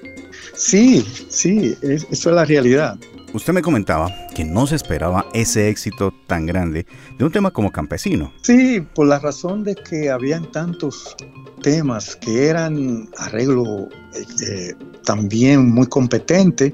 Sí, 0.54 1.06
sí, 1.28 1.76
eso 1.82 2.08
es 2.10 2.26
la 2.26 2.46
realidad. 2.46 2.98
Usted 3.34 3.52
me 3.52 3.62
comentaba 3.62 4.16
que 4.34 4.46
no 4.46 4.66
se 4.66 4.78
esperaba 4.78 5.26
ese 5.34 5.68
éxito 5.68 6.14
tan 6.26 6.46
grande 6.46 6.86
de 7.18 7.26
un 7.26 7.34
tema 7.34 7.52
como 7.52 7.70
Campesino. 7.70 8.32
Sí, 8.44 8.82
por 8.96 9.08
la 9.08 9.20
razón 9.20 9.66
de 9.66 9.76
que 9.76 10.10
habían 10.10 10.50
tantos 10.54 11.18
temas 11.62 12.16
que 12.16 12.48
eran 12.48 13.10
arreglo 13.18 13.90
eh, 14.14 14.74
también 15.04 15.70
muy 15.70 15.88
competente 15.88 16.74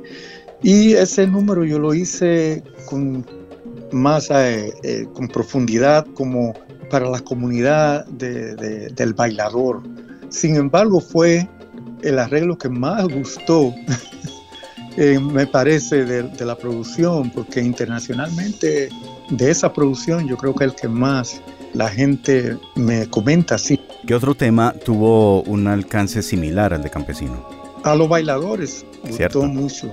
y 0.62 0.94
ese 0.94 1.26
número 1.26 1.66
yo 1.66 1.80
lo 1.80 1.96
hice 1.96 2.64
con 2.86 3.26
más 3.92 4.30
eh, 4.32 5.08
con 5.14 5.28
profundidad 5.28 6.06
como 6.14 6.54
para 6.90 7.10
la 7.10 7.20
comunidad 7.22 8.06
del 8.08 9.14
bailador. 9.14 9.82
Sin 10.30 10.56
embargo, 10.56 11.00
fue 11.00 11.48
el 12.04 12.20
arreglo 12.20 12.58
que 12.58 12.70
más 12.70 13.08
gustó, 13.08 13.74
eh, 14.98 15.20
me 15.20 15.48
parece, 15.48 16.06
de, 16.06 16.46
la 16.46 16.58
producción, 16.58 17.32
porque 17.32 17.62
internacionalmente 17.62 18.90
de 19.30 19.52
esa 19.52 19.72
producción 19.72 20.28
yo 20.28 20.36
creo 20.36 20.54
que 20.54 20.66
el 20.66 20.76
que 20.76 20.88
más 20.88 21.42
la 21.74 21.88
gente 21.90 22.58
me 22.76 23.08
comenta 23.10 23.56
así. 23.56 23.80
¿Qué 24.06 24.14
otro 24.14 24.36
tema 24.36 24.74
tuvo 24.84 25.44
un 25.44 25.68
alcance 25.68 26.22
similar 26.22 26.74
al 26.74 26.84
de 26.84 26.90
Campesino? 26.90 27.48
A 27.84 27.96
los 27.96 28.10
bailadores, 28.10 28.86
gustó 29.04 29.44
mucho. 29.44 29.90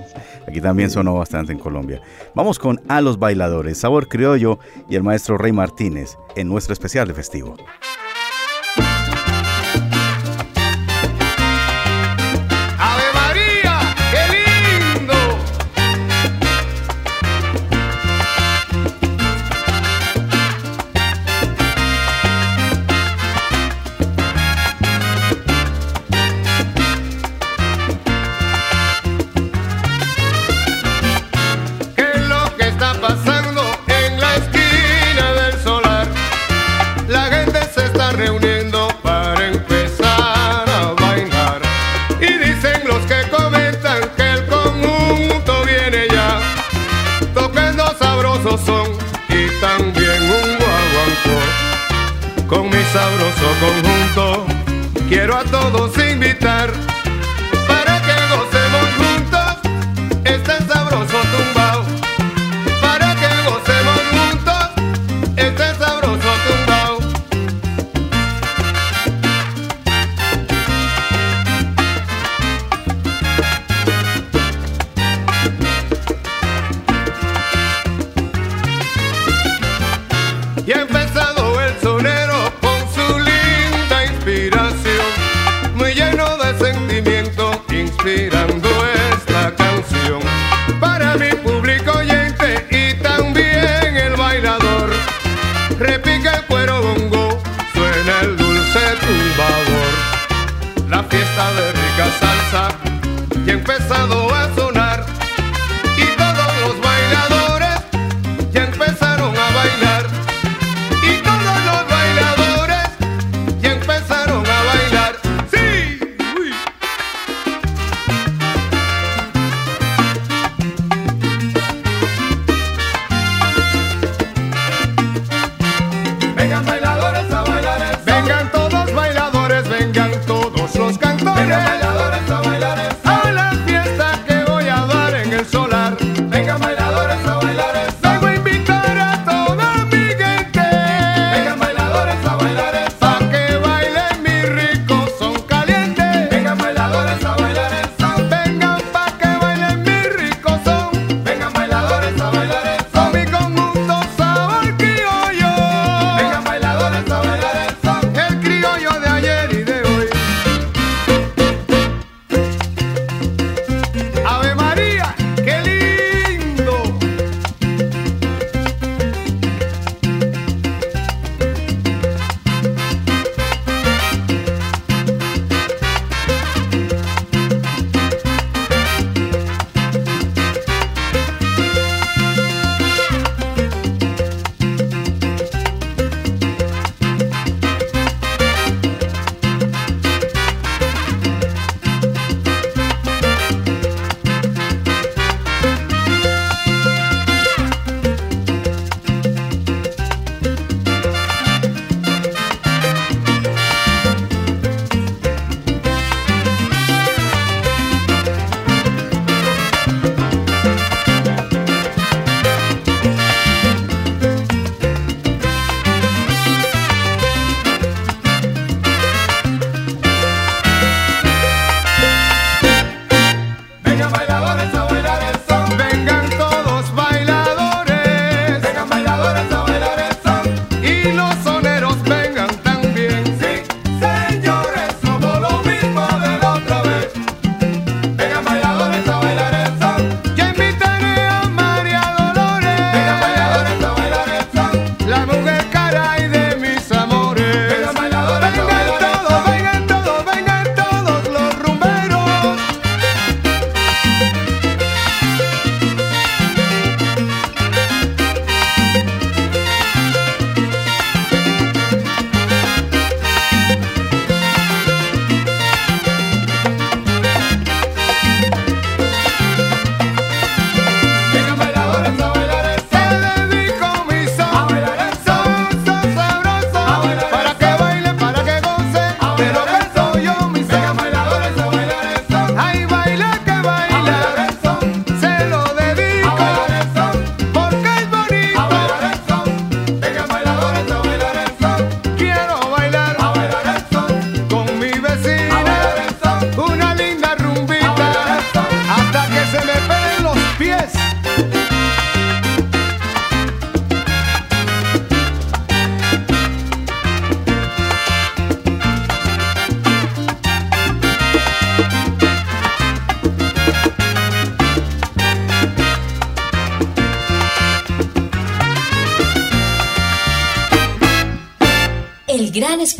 Aquí 0.49 0.61
también 0.61 0.89
sonó 0.89 1.13
bastante 1.13 1.53
en 1.53 1.59
Colombia. 1.59 2.01
Vamos 2.33 2.57
con 2.57 2.81
A 2.87 3.01
los 3.01 3.19
bailadores, 3.19 3.77
Sabor 3.77 4.07
Criollo 4.07 4.57
y 4.89 4.95
el 4.95 5.03
maestro 5.03 5.37
Rey 5.37 5.51
Martínez 5.51 6.17
en 6.35 6.47
nuestro 6.47 6.73
especial 6.73 7.07
de 7.07 7.13
festivo. 7.13 7.55
sabroso 52.91 53.47
conjunto 53.59 54.45
quiero 55.07 55.37
a 55.37 55.43
todos 55.43 55.95
invitar 55.97 56.71
para 57.67 58.01
que 58.01 58.15
gocemos 58.35 58.87
juntos 58.97 59.57
este 60.25 60.57
sabroso 60.67 61.17
tumba. 61.31 61.58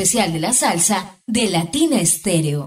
especial 0.10 0.34
de 0.34 0.39
la 0.39 0.53
salsa 0.53 1.18
de 1.28 1.51
Latina 1.51 2.01
Estéreo. 2.01 2.66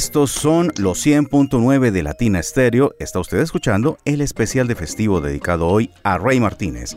Estos 0.00 0.30
son 0.30 0.72
los 0.78 1.04
100.9 1.04 1.90
de 1.90 2.02
Latina 2.02 2.38
Estéreo. 2.40 2.94
Está 2.98 3.20
usted 3.20 3.36
escuchando 3.40 3.98
el 4.06 4.22
especial 4.22 4.66
de 4.66 4.74
festivo 4.74 5.20
dedicado 5.20 5.66
hoy 5.66 5.90
a 6.04 6.16
Rey 6.16 6.40
Martínez. 6.40 6.96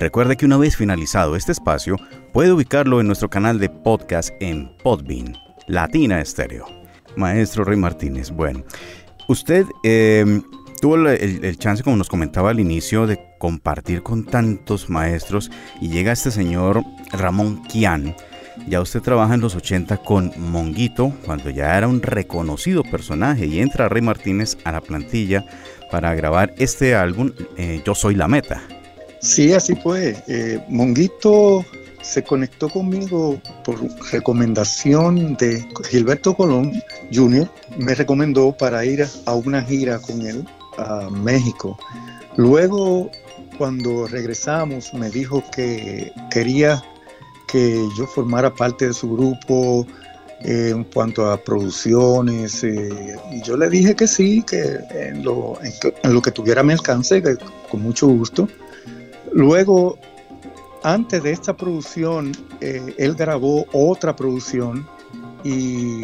Recuerde 0.00 0.36
que 0.36 0.44
una 0.44 0.56
vez 0.56 0.76
finalizado 0.76 1.36
este 1.36 1.52
espacio, 1.52 1.98
puede 2.32 2.50
ubicarlo 2.50 3.00
en 3.00 3.06
nuestro 3.06 3.30
canal 3.30 3.60
de 3.60 3.68
podcast 3.68 4.30
en 4.40 4.76
Podbean, 4.82 5.36
Latina 5.68 6.20
Estéreo. 6.20 6.66
Maestro 7.16 7.62
Rey 7.62 7.76
Martínez, 7.76 8.32
bueno, 8.32 8.64
usted 9.28 9.64
em, 9.84 10.42
tuvo 10.80 10.96
el, 10.96 11.58
chance, 11.58 11.84
como 11.84 11.96
nos 11.96 12.08
comentaba 12.08 12.50
al 12.50 12.58
inicio, 12.58 13.06
de 13.06 13.20
compartir 13.38 14.02
con 14.02 14.24
tantos 14.24 14.90
maestros 14.90 15.48
y 15.80 15.90
llega 15.90 16.10
este 16.10 16.32
señor 16.32 16.82
Ramón 17.12 17.62
Kian 17.68 18.16
ya 18.66 18.80
usted 18.80 19.00
trabaja 19.00 19.34
en 19.34 19.40
los 19.40 19.54
80 19.54 19.98
con 19.98 20.32
Monguito, 20.36 21.12
cuando 21.24 21.50
ya 21.50 21.76
era 21.76 21.88
un 21.88 22.02
reconocido 22.02 22.82
personaje, 22.82 23.46
y 23.46 23.60
entra 23.60 23.88
Rey 23.88 24.02
Martínez 24.02 24.56
a 24.64 24.72
la 24.72 24.80
plantilla 24.80 25.44
para 25.90 26.14
grabar 26.14 26.54
este 26.58 26.94
álbum, 26.94 27.32
eh, 27.56 27.82
Yo 27.84 27.94
Soy 27.94 28.14
la 28.14 28.28
Meta. 28.28 28.62
Sí, 29.20 29.52
así 29.52 29.74
fue. 29.76 30.16
Eh, 30.26 30.60
Monguito 30.68 31.64
se 32.02 32.22
conectó 32.24 32.68
conmigo 32.68 33.40
por 33.64 33.78
recomendación 34.10 35.36
de 35.36 35.64
Gilberto 35.88 36.34
Colón 36.34 36.72
Jr. 37.12 37.48
Me 37.78 37.94
recomendó 37.94 38.56
para 38.56 38.84
ir 38.84 39.06
a 39.26 39.34
una 39.34 39.62
gira 39.62 39.98
con 40.00 40.22
él 40.22 40.44
a 40.78 41.08
México. 41.10 41.78
Luego, 42.36 43.10
cuando 43.58 44.08
regresamos, 44.08 44.92
me 44.94 45.10
dijo 45.10 45.42
que 45.54 46.12
quería 46.30 46.82
que 47.52 47.86
yo 47.98 48.06
formara 48.06 48.52
parte 48.52 48.86
de 48.86 48.94
su 48.94 49.14
grupo 49.14 49.86
eh, 50.40 50.70
en 50.70 50.84
cuanto 50.84 51.30
a 51.30 51.36
producciones. 51.36 52.64
Eh, 52.64 52.88
y 53.30 53.42
yo 53.42 53.58
le 53.58 53.68
dije 53.68 53.94
que 53.94 54.08
sí, 54.08 54.42
que 54.42 54.78
en 54.90 55.22
lo, 55.22 55.58
en, 55.62 56.14
lo 56.14 56.22
que 56.22 56.30
tuviera 56.30 56.62
mi 56.62 56.72
alcance, 56.72 57.22
que 57.22 57.36
con 57.70 57.82
mucho 57.82 58.08
gusto. 58.08 58.48
Luego, 59.34 59.98
antes 60.82 61.22
de 61.22 61.32
esta 61.32 61.54
producción, 61.54 62.32
eh, 62.62 62.94
él 62.96 63.14
grabó 63.14 63.66
otra 63.72 64.16
producción 64.16 64.88
y 65.44 66.00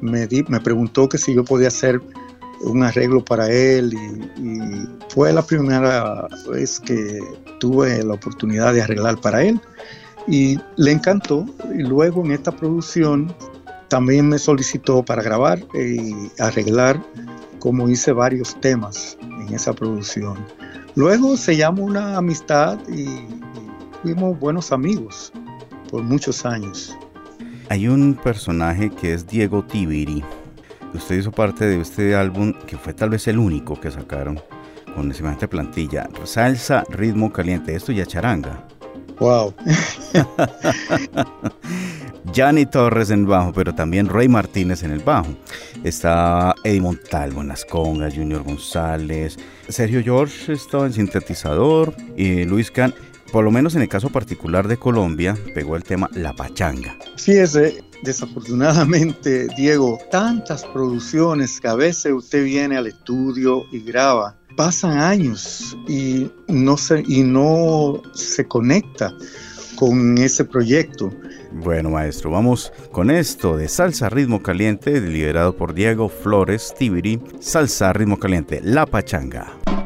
me, 0.00 0.28
me 0.48 0.60
preguntó 0.60 1.08
que 1.08 1.18
si 1.18 1.34
yo 1.34 1.44
podía 1.44 1.68
hacer 1.68 2.02
un 2.62 2.82
arreglo 2.82 3.24
para 3.24 3.48
él 3.50 3.94
y, 3.94 4.88
fue 5.08 5.32
la 5.32 5.42
primera 5.42 6.28
vez 6.48 6.78
que 6.78 7.18
tuve 7.58 8.04
la 8.04 8.14
oportunidad 8.14 8.72
de 8.72 8.82
arreglar 8.82 9.20
para 9.20 9.42
él 9.42 9.60
y 10.26 10.58
le 10.76 10.92
encantó 10.92 11.46
y 11.74 11.82
luego 11.82 12.24
en 12.24 12.32
esta 12.32 12.52
producción 12.52 13.34
también 13.88 14.28
me 14.28 14.38
solicitó 14.38 15.04
para 15.04 15.22
grabar 15.22 15.58
y 15.74 16.30
arreglar 16.40 17.02
como 17.58 17.88
hice 17.88 18.12
varios 18.12 18.58
temas 18.60 19.18
en 19.22 19.54
esa 19.54 19.72
producción. 19.72 20.38
Luego 20.94 21.36
se 21.36 21.56
llamó 21.56 21.84
una 21.84 22.16
amistad 22.16 22.78
y 22.88 23.06
fuimos 24.02 24.38
buenos 24.38 24.72
amigos 24.72 25.32
por 25.90 26.02
muchos 26.02 26.44
años. 26.46 26.96
Hay 27.68 27.86
un 27.86 28.14
personaje 28.14 28.90
que 28.90 29.14
es 29.14 29.26
Diego 29.26 29.64
Tibiri. 29.64 30.24
Usted 30.94 31.18
hizo 31.18 31.30
parte 31.30 31.66
de 31.66 31.80
este 31.80 32.16
álbum 32.16 32.52
que 32.66 32.76
fue 32.76 32.94
tal 32.94 33.10
vez 33.10 33.28
el 33.28 33.38
único 33.38 33.78
que 33.80 33.90
sacaron 33.90 34.40
con 34.94 35.12
semejante 35.14 35.46
plantilla. 35.46 36.08
Salsa, 36.24 36.84
ritmo 36.90 37.32
caliente, 37.32 37.74
esto 37.74 37.92
ya 37.92 38.06
charanga. 38.06 38.66
Wow. 39.20 39.54
Yanni 42.32 42.66
Torres 42.66 43.10
en 43.10 43.20
el 43.20 43.26
bajo, 43.26 43.52
pero 43.52 43.74
también 43.74 44.08
Rey 44.08 44.28
Martínez 44.28 44.82
en 44.82 44.92
el 44.92 45.00
bajo. 45.00 45.28
Está 45.84 46.54
Eddie 46.64 46.80
Montalvo 46.80 47.42
en 47.42 47.48
las 47.48 47.64
congas, 47.64 48.14
Junior 48.14 48.42
González, 48.42 49.38
Sergio 49.68 50.02
George 50.02 50.52
estaba 50.52 50.86
en 50.86 50.92
sintetizador 50.92 51.94
y 52.16 52.44
Luis 52.44 52.70
Can, 52.70 52.94
por 53.32 53.44
lo 53.44 53.50
menos 53.50 53.74
en 53.74 53.82
el 53.82 53.88
caso 53.88 54.10
particular 54.10 54.66
de 54.66 54.76
Colombia, 54.76 55.36
pegó 55.54 55.76
el 55.76 55.84
tema 55.84 56.10
La 56.12 56.32
Pachanga. 56.32 56.96
Fíjese, 57.16 57.84
desafortunadamente, 58.02 59.46
Diego, 59.56 59.98
tantas 60.10 60.64
producciones 60.64 61.60
que 61.60 61.68
a 61.68 61.74
veces 61.74 62.12
usted 62.12 62.44
viene 62.44 62.76
al 62.76 62.88
estudio 62.88 63.64
y 63.70 63.80
graba 63.80 64.36
pasan 64.56 64.98
años 64.98 65.76
y 65.88 66.30
no 66.48 66.76
se, 66.76 67.02
y 67.06 67.22
no 67.22 68.02
se 68.14 68.46
conecta 68.46 69.14
con 69.76 70.18
ese 70.18 70.44
proyecto. 70.44 71.10
Bueno, 71.52 71.90
maestro, 71.90 72.30
vamos 72.30 72.72
con 72.92 73.10
esto 73.10 73.56
de 73.56 73.68
Salsa 73.68 74.08
Ritmo 74.08 74.42
Caliente, 74.42 75.00
liderado 75.00 75.56
por 75.56 75.74
Diego 75.74 76.08
Flores 76.08 76.74
Tibiri. 76.78 77.20
Salsa 77.40 77.92
Ritmo 77.92 78.18
Caliente, 78.18 78.60
La 78.62 78.86
Pachanga. 78.86 79.79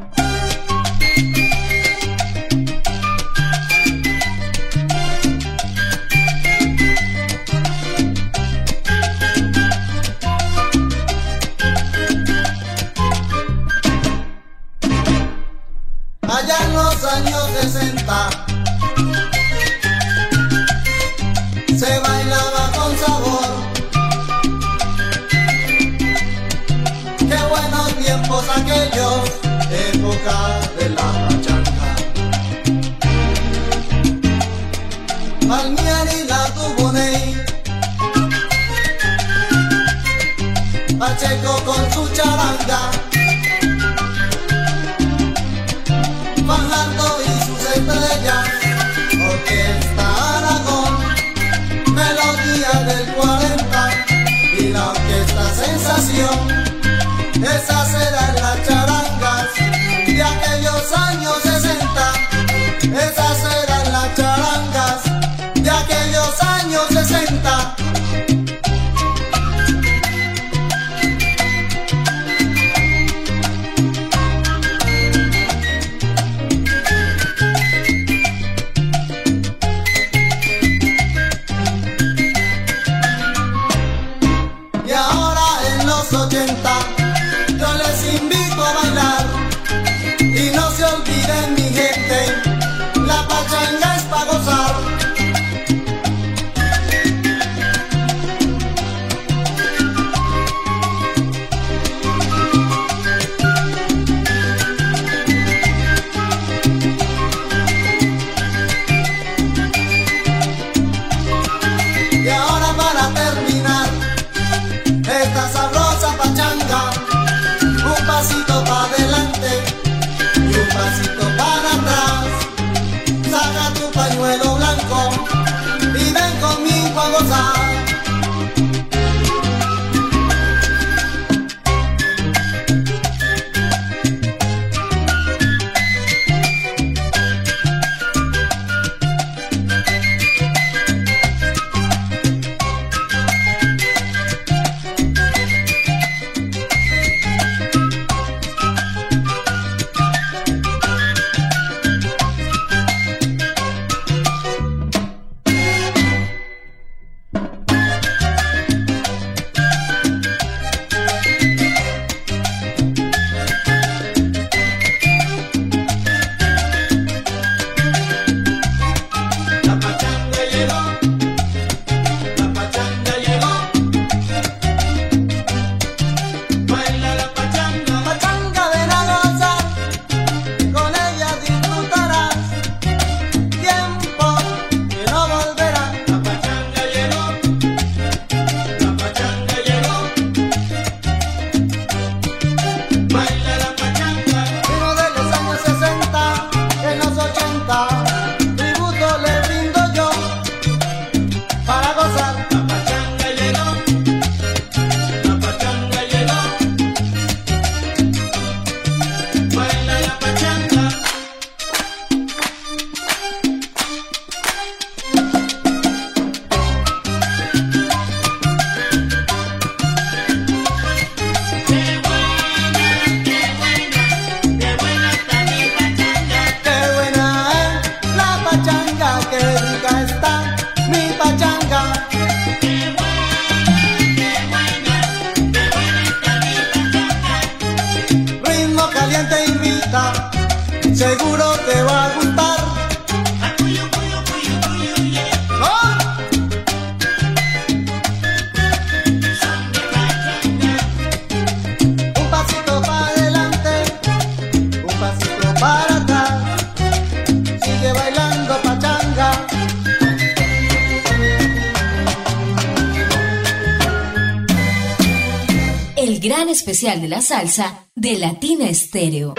Gran 266.25 266.49
especial 266.49 267.03
de 267.03 267.09
la 267.09 267.21
salsa 267.21 267.87
de 267.95 268.17
Latina 268.17 268.71
Estéreo. 268.71 269.35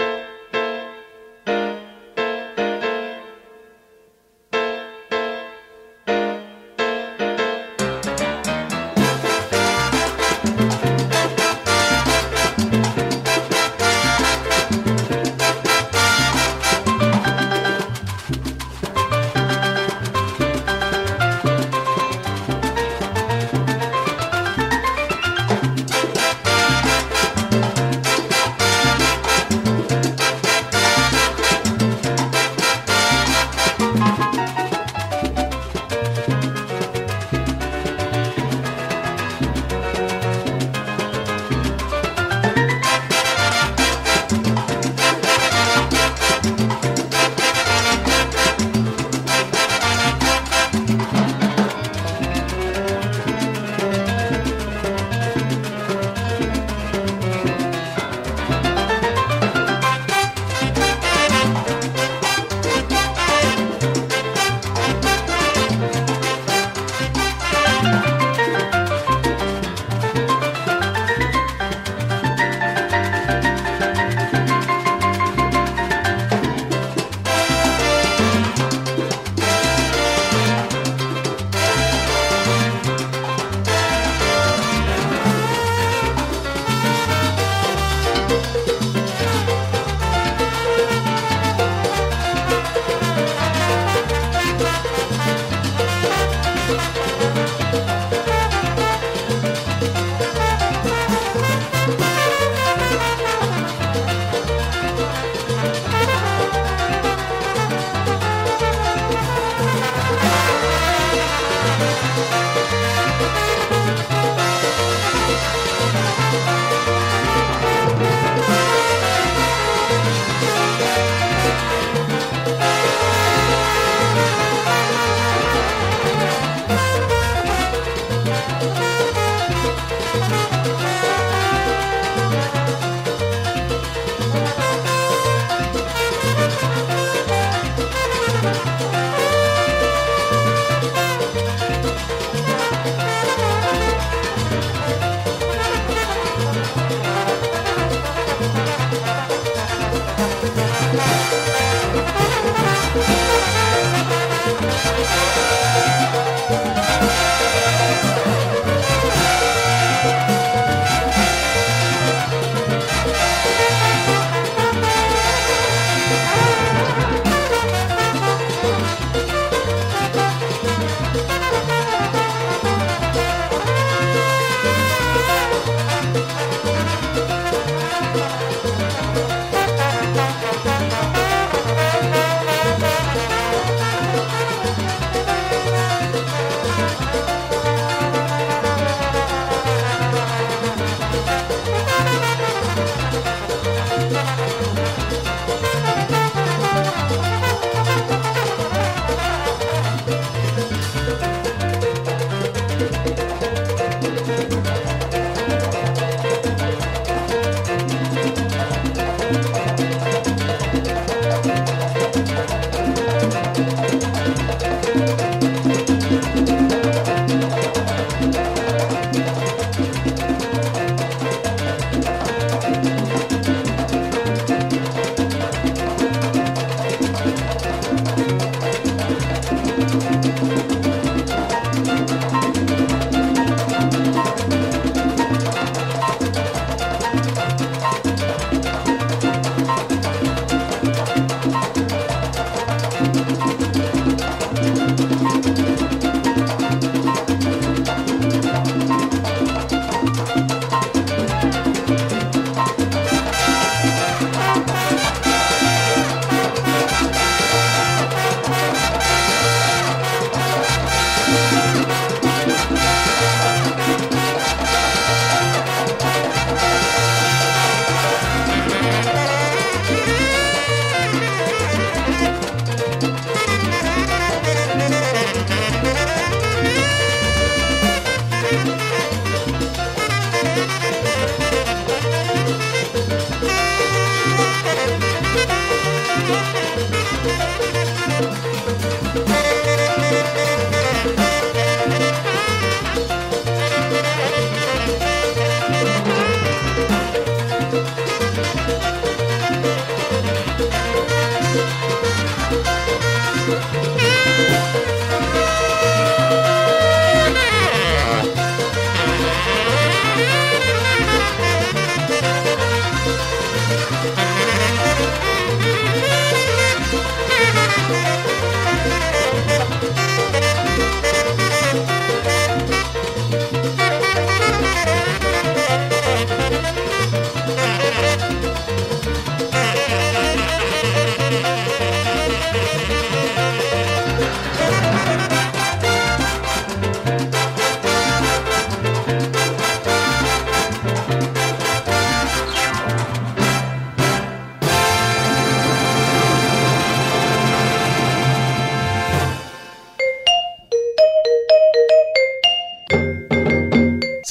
Música 285.36 286.65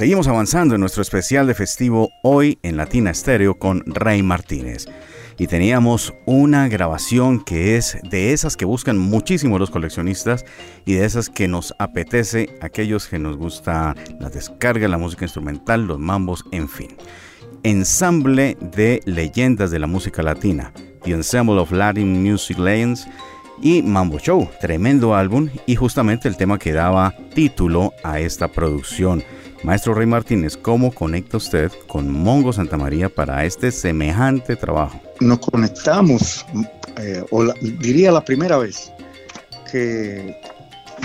Seguimos 0.05 0.27
avanzando 0.27 0.75
en 0.75 0.81
nuestro 0.81 1.01
especial 1.01 1.47
de 1.47 1.55
festivo 1.55 2.11
hoy 2.21 2.59
en 2.61 2.77
Latina 2.77 3.09
Estéreo 3.09 3.57
con 3.57 3.81
Rey 3.87 4.21
Martínez. 4.21 4.85
Y 5.39 5.47
teníamos 5.47 6.13
una 6.27 6.67
grabación 6.67 7.43
que 7.43 7.75
es 7.75 7.97
de 8.07 8.31
esas 8.31 8.55
que 8.55 8.65
buscan 8.65 8.99
muchísimo 8.99 9.57
los 9.57 9.71
coleccionistas 9.71 10.45
y 10.85 10.93
de 10.93 11.05
esas 11.05 11.27
que 11.27 11.47
nos 11.47 11.73
apetece 11.79 12.55
aquellos 12.61 13.07
que 13.07 13.17
nos 13.17 13.35
gusta 13.35 13.95
la 14.19 14.29
descarga, 14.29 14.87
la 14.87 14.99
música 14.99 15.25
instrumental, 15.25 15.87
los 15.87 15.97
mambos, 15.97 16.45
en 16.51 16.69
fin. 16.69 16.95
Ensamble 17.63 18.57
de 18.61 19.01
leyendas 19.05 19.71
de 19.71 19.79
la 19.79 19.87
música 19.87 20.21
latina. 20.21 20.71
The 21.03 21.13
Ensemble 21.13 21.57
of 21.57 21.71
Latin 21.71 22.21
Music 22.21 22.59
Legends 22.59 23.07
y 23.59 23.81
Mambo 23.81 24.19
Show, 24.19 24.47
tremendo 24.61 25.15
álbum 25.15 25.49
y 25.65 25.75
justamente 25.75 26.27
el 26.27 26.37
tema 26.37 26.59
que 26.59 26.73
daba 26.73 27.15
título 27.33 27.91
a 28.03 28.19
esta 28.19 28.47
producción. 28.47 29.23
Maestro 29.63 29.93
Rey 29.93 30.05
Martínez, 30.05 30.57
¿cómo 30.57 30.91
conecta 30.91 31.37
usted 31.37 31.71
con 31.87 32.11
Mongo 32.11 32.53
Santa 32.53 32.77
María 32.77 33.09
para 33.09 33.45
este 33.45 33.71
semejante 33.71 34.55
trabajo? 34.55 34.99
Nos 35.19 35.39
conectamos, 35.39 36.45
eh, 36.97 37.23
o 37.31 37.43
diría 37.61 38.11
la 38.11 38.23
primera 38.23 38.57
vez 38.57 38.91
que 39.71 40.35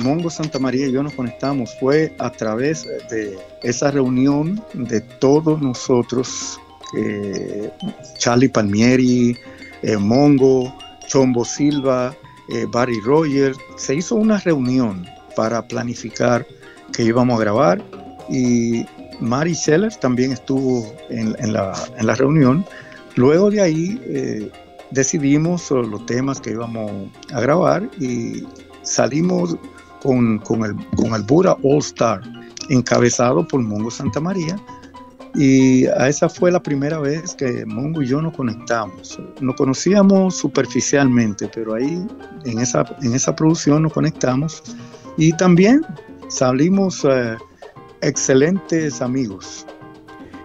Mongo 0.02 0.30
Santa 0.30 0.58
María 0.58 0.86
y 0.86 0.92
yo 0.92 1.02
nos 1.02 1.14
conectamos 1.14 1.74
fue 1.80 2.14
a 2.18 2.30
través 2.30 2.86
de 3.10 3.38
esa 3.62 3.90
reunión 3.90 4.62
de 4.74 5.00
todos 5.00 5.60
nosotros, 5.60 6.60
Charlie 8.18 8.48
Palmieri, 8.48 9.36
eh, 9.82 9.96
Mongo, 9.96 10.74
Chombo 11.06 11.44
Silva, 11.44 12.14
eh, 12.52 12.66
Barry 12.68 13.00
Rogers. 13.00 13.58
Se 13.76 13.94
hizo 13.94 14.16
una 14.16 14.38
reunión 14.38 15.06
para 15.36 15.62
planificar 15.66 16.46
que 16.92 17.04
íbamos 17.04 17.38
a 17.38 17.42
grabar 17.42 17.82
y 18.30 18.86
Mary 19.20 19.54
Seller 19.54 19.94
también 19.96 20.32
estuvo 20.32 20.86
en, 21.10 21.52
la, 21.52 22.14
reunión. 22.14 22.64
Luego 23.16 23.50
de 23.50 23.60
ahí 23.60 24.00
eh, 24.06 24.50
decidimos 24.90 25.70
los 25.70 26.06
temas 26.06 26.40
que 26.40 26.50
íbamos 26.50 26.90
a 27.32 27.40
grabar 27.40 27.88
y 27.98 28.44
salimos 28.82 29.56
con, 30.02 30.40
el, 30.64 30.86
con 30.96 31.14
el 31.14 31.22
Bura 31.24 31.56
All 31.62 31.78
Star, 31.78 32.22
encabezado 32.68 33.46
por 33.46 33.60
Mongo 33.60 33.90
Santa 33.90 34.20
María. 34.20 34.56
Y 35.34 35.86
a 35.86 36.08
esa 36.08 36.28
fue 36.28 36.50
la 36.50 36.60
primera 36.60 36.98
vez 36.98 37.34
que 37.34 37.64
Mongo 37.64 38.02
y 38.02 38.06
yo 38.06 38.20
nos 38.20 38.34
conectamos. 38.34 39.18
Nos 39.40 39.54
conocíamos 39.54 40.36
superficialmente, 40.36 41.48
pero 41.54 41.74
ahí 41.74 42.04
en 42.44 42.58
esa, 42.58 42.84
en 43.02 43.14
esa 43.14 43.36
producción 43.36 43.82
nos 43.82 43.92
conectamos. 43.92 44.62
Y 45.16 45.32
también 45.34 45.82
salimos 46.28 47.04
eh, 47.04 47.36
excelentes 48.00 49.02
amigos. 49.02 49.66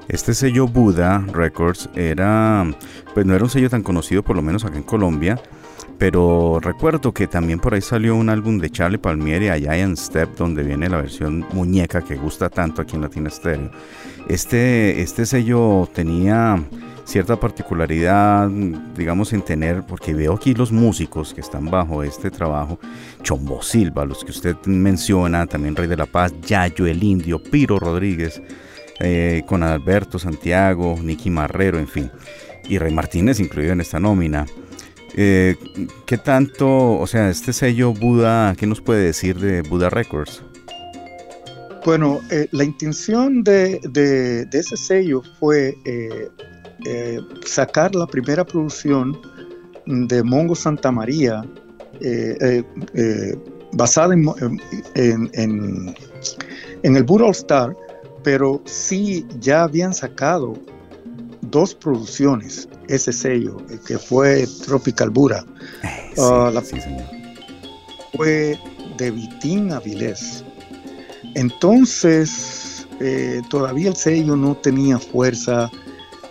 Este 0.08 0.34
sello 0.34 0.68
Buda 0.68 1.26
Records 1.34 1.90
era, 1.96 2.66
pues 3.14 3.26
no 3.26 3.34
era 3.34 3.44
un 3.44 3.50
sello 3.50 3.70
tan 3.70 3.82
conocido, 3.82 4.24
por 4.24 4.36
lo 4.36 4.42
menos 4.42 4.64
acá 4.64 4.78
en 4.78 4.84
Colombia, 4.84 5.42
pero 5.98 6.60
recuerdo 6.62 7.14
que 7.14 7.26
también 7.26 7.60
por 7.60 7.74
ahí 7.74 7.82
salió 7.82 8.16
un 8.16 8.30
álbum 8.30 8.60
de 8.60 8.70
Charlie 8.70 8.98
Palmieri, 8.98 9.50
A 9.50 9.58
Giant 9.58 9.98
Step, 9.98 10.36
donde 10.36 10.62
viene 10.64 10.90
la 10.90 10.98
versión 10.98 11.46
muñeca 11.54 12.02
que 12.02 12.16
gusta 12.16 12.50
tanto 12.50 12.82
aquí 12.82 12.96
en 12.96 13.02
Latina 13.02 13.30
Stereo. 13.30 13.72
Este, 14.28 15.02
este 15.02 15.26
sello 15.26 15.90
tenía 15.94 16.64
cierta 17.06 17.40
particularidad, 17.40 18.50
digamos, 18.50 19.32
en 19.34 19.42
tener, 19.42 19.84
porque 19.84 20.14
veo 20.14 20.34
aquí 20.34 20.54
los 20.54 20.72
músicos 20.72 21.34
que 21.34 21.42
están 21.42 21.66
bajo 21.66 22.04
este 22.04 22.32
trabajo, 22.32 22.80
Chombo 23.22 23.62
Silva, 23.62 24.06
los 24.06 24.24
que 24.24 24.32
usted 24.32 24.56
menciona, 24.66 25.46
también 25.46 25.76
Rey 25.76 25.88
de 25.88 25.98
la 25.98 26.06
Paz, 26.06 26.34
Yayo 26.42 26.88
el 26.88 27.04
Indio, 27.04 27.42
Piro 27.42 27.80
Rodríguez, 27.80 28.42
eh, 29.00 29.44
con 29.46 29.64
Alberto 29.64 30.20
Santiago, 30.20 30.98
Nicky 31.02 31.30
Marrero, 31.30 31.80
en 31.80 31.88
fin, 31.88 32.12
y 32.68 32.78
Rey 32.78 32.94
Martínez 32.94 33.40
incluido 33.40 33.74
en 33.74 33.82
esta 33.82 34.00
nómina. 34.00 34.46
Eh, 35.18 35.56
¿Qué 36.06 36.18
tanto, 36.18 37.00
o 37.00 37.08
sea, 37.08 37.30
este 37.30 37.54
sello 37.54 37.94
Buda, 37.94 38.54
qué 38.58 38.68
nos 38.68 38.82
puede 38.82 39.06
decir 39.06 39.40
de 39.40 39.62
Buda 39.62 39.90
Records? 39.90 40.44
Bueno, 41.86 42.20
eh, 42.32 42.48
la 42.52 42.64
intención 42.64 43.44
de, 43.44 43.80
ese 44.52 44.76
sello 44.76 45.22
fue 45.40 45.78
eh, 45.86 46.30
sacar 47.46 47.96
la 47.96 48.06
primera 48.06 48.46
producción 48.46 49.18
de 49.86 50.24
Mongo 50.24 50.56
Santa 50.56 50.92
María 50.92 51.44
eh, 52.02 52.64
eh, 52.94 53.36
basada 53.74 54.14
en, 54.14 54.30
en, 55.34 55.96
el 56.96 57.04
Bull 57.04 57.30
Star, 57.32 57.76
pero 58.24 58.62
sí 58.66 59.26
ya 59.40 59.64
habían 59.64 59.94
sacado 59.94 60.54
dos 61.42 61.74
producciones, 61.76 62.68
ese 62.88 63.14
sello, 63.14 63.58
que 63.86 63.98
fue 63.98 64.48
Tropical 64.66 65.10
Bura. 65.10 65.46
Ah, 66.18 66.50
la, 66.54 66.64
fue 68.16 68.58
de 68.98 69.12
Vitín 69.12 69.74
Avilés. 69.74 70.46
Entonces, 71.34 72.88
todavía 73.50 73.90
el 73.90 73.98
sello 73.98 74.38
no 74.38 74.56
tenía 74.56 74.98
fuerza 74.98 75.70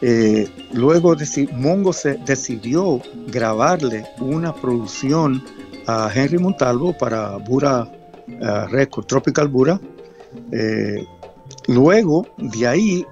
eh, 0.06 0.46
luego 0.74 1.16
Mongo 1.54 1.90
se 1.94 2.18
decidió 2.26 3.00
grabarle 3.28 4.04
una 4.20 4.54
producción 4.54 5.42
a 5.86 6.10
Henry 6.14 6.36
Montalvo 6.36 6.92
para 6.98 7.38
Bura 7.38 7.90
uh, 8.28 8.66
Record, 8.70 9.06
Tropical 9.06 9.48
Bura. 9.48 9.80
Eh, 10.52 11.06
luego 11.68 12.26
de 12.36 12.66
ahí, 12.66 13.06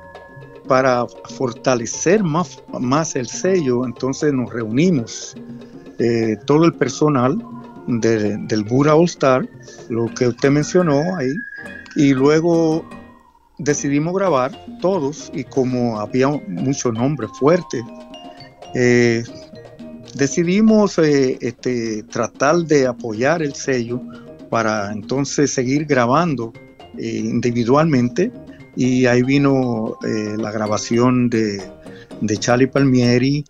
para 0.68 1.06
fortalecer 1.30 2.22
más, 2.22 2.62
más 2.78 3.16
el 3.16 3.26
sello, 3.26 3.86
entonces 3.86 4.30
nos 4.34 4.52
reunimos 4.52 5.34
todo 6.44 6.64
el 6.64 6.74
personal 6.74 7.38
del 7.86 8.64
Bura 8.64 8.94
All 8.94 9.04
Star, 9.06 9.48
lo 9.88 10.08
que 10.08 10.28
usted 10.28 10.50
mencionó 10.50 11.00
ahí, 11.16 11.32
y 11.96 12.12
luego 12.12 12.84
decidimos 13.58 14.14
grabar 14.14 14.52
todos 14.80 15.30
y 15.34 15.44
como 15.44 16.00
había 16.00 16.28
muchos 16.28 16.92
nombres 16.92 17.30
fuertes, 17.38 17.82
eh, 18.74 19.22
decidimos 20.14 20.98
eh, 20.98 21.38
este, 21.40 22.02
tratar 22.04 22.56
de 22.58 22.86
apoyar 22.86 23.42
el 23.42 23.54
sello 23.54 24.00
para 24.50 24.92
entonces 24.92 25.50
seguir 25.52 25.86
grabando 25.86 26.52
eh, 26.98 27.18
individualmente. 27.18 28.32
Y 28.74 29.04
ahí 29.04 29.22
vino 29.22 29.98
la 30.02 30.50
grabación 30.50 31.28
de, 31.28 31.62
de 32.22 32.36
Charlie 32.38 32.68
Palmieri, 32.68 33.44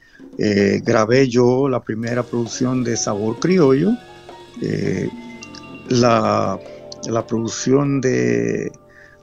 grabé 0.83 1.29
yo 1.29 1.69
la 1.69 1.81
primera 1.81 2.25
producción 2.25 2.83
de 2.83 2.97
Sabor 2.97 3.39
Criollo, 3.39 3.93
la, 5.91 6.59
la 7.07 7.27
producción 7.29 8.01
de 8.01 8.73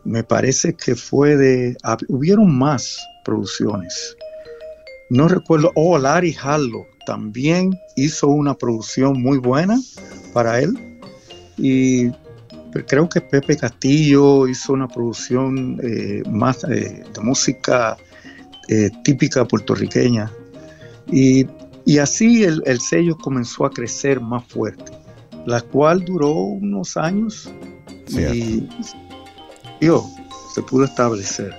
me 0.10 0.24
parece 0.24 0.74
que 0.74 0.96
fue 0.96 1.38
de, 1.38 1.78
hubieron 2.08 2.58
más 2.58 2.98
producciones. 3.24 4.18
No 5.12 5.28
recuerdo, 5.28 5.72
oh, 5.76 6.00
Larry 6.00 6.34
Hallo 6.34 6.88
también 7.06 7.80
hizo 7.96 8.28
una 8.28 8.56
producción 8.56 9.22
muy 9.22 9.38
buena 9.38 9.80
para 10.34 10.62
él. 10.62 10.74
Y 11.58 12.10
creo 12.88 13.08
que 13.08 13.22
Pepe 13.22 13.56
Castillo 13.56 14.48
hizo 14.48 14.74
una 14.74 14.88
producción 14.88 15.80
eh, 15.84 16.24
más 16.28 16.64
eh, 16.64 17.04
de 17.14 17.22
música 17.22 17.96
eh, 18.68 18.90
típica 19.04 19.46
puertorriqueña. 19.46 20.32
Y, 21.12 21.46
así 22.00 22.44
el, 22.44 22.64
el, 22.66 22.80
sello 22.80 23.16
comenzó 23.18 23.66
a 23.66 23.72
crecer 23.72 24.22
más 24.22 24.44
fuerte, 24.46 24.92
la 25.46 25.62
cual 25.62 26.04
duró 26.04 26.34
unos 26.34 26.98
años. 26.98 27.52
Y 28.10 28.68
se 30.54 30.62
pudo 30.64 30.86
establecer. 30.86 31.56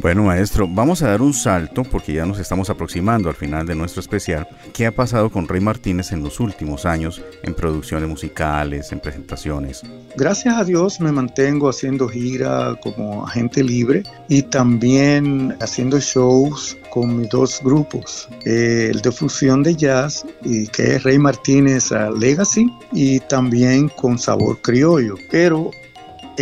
Bueno, 0.00 0.22
maestro, 0.22 0.66
vamos 0.66 1.02
a 1.02 1.08
dar 1.08 1.20
un 1.20 1.34
salto 1.34 1.82
porque 1.84 2.14
ya 2.14 2.24
nos 2.24 2.38
estamos 2.38 2.70
aproximando 2.70 3.28
al 3.28 3.34
final 3.34 3.66
de 3.66 3.74
nuestro 3.74 4.00
especial. 4.00 4.48
¿Qué 4.72 4.86
ha 4.86 4.92
pasado 4.92 5.28
con 5.28 5.46
Rey 5.46 5.60
Martínez 5.60 6.12
en 6.12 6.22
los 6.22 6.40
últimos 6.40 6.86
años 6.86 7.20
en 7.42 7.52
producciones 7.52 8.08
musicales, 8.08 8.92
en 8.92 9.00
presentaciones? 9.00 9.82
Gracias 10.16 10.56
a 10.56 10.64
Dios 10.64 11.00
me 11.00 11.12
mantengo 11.12 11.68
haciendo 11.68 12.08
gira 12.08 12.78
como 12.82 13.26
agente 13.26 13.62
libre 13.62 14.02
y 14.26 14.40
también 14.40 15.54
haciendo 15.60 16.00
shows 16.00 16.78
con 16.88 17.18
mis 17.18 17.28
dos 17.28 17.60
grupos, 17.62 18.26
el 18.46 19.02
de 19.02 19.12
fusión 19.12 19.62
de 19.62 19.76
jazz, 19.76 20.24
y 20.42 20.66
que 20.68 20.94
es 20.94 21.02
Rey 21.02 21.18
Martínez 21.18 21.90
Legacy, 22.18 22.66
y 22.92 23.20
también 23.20 23.90
con 23.90 24.18
Sabor 24.18 24.62
Criollo. 24.62 25.16
Pero 25.30 25.70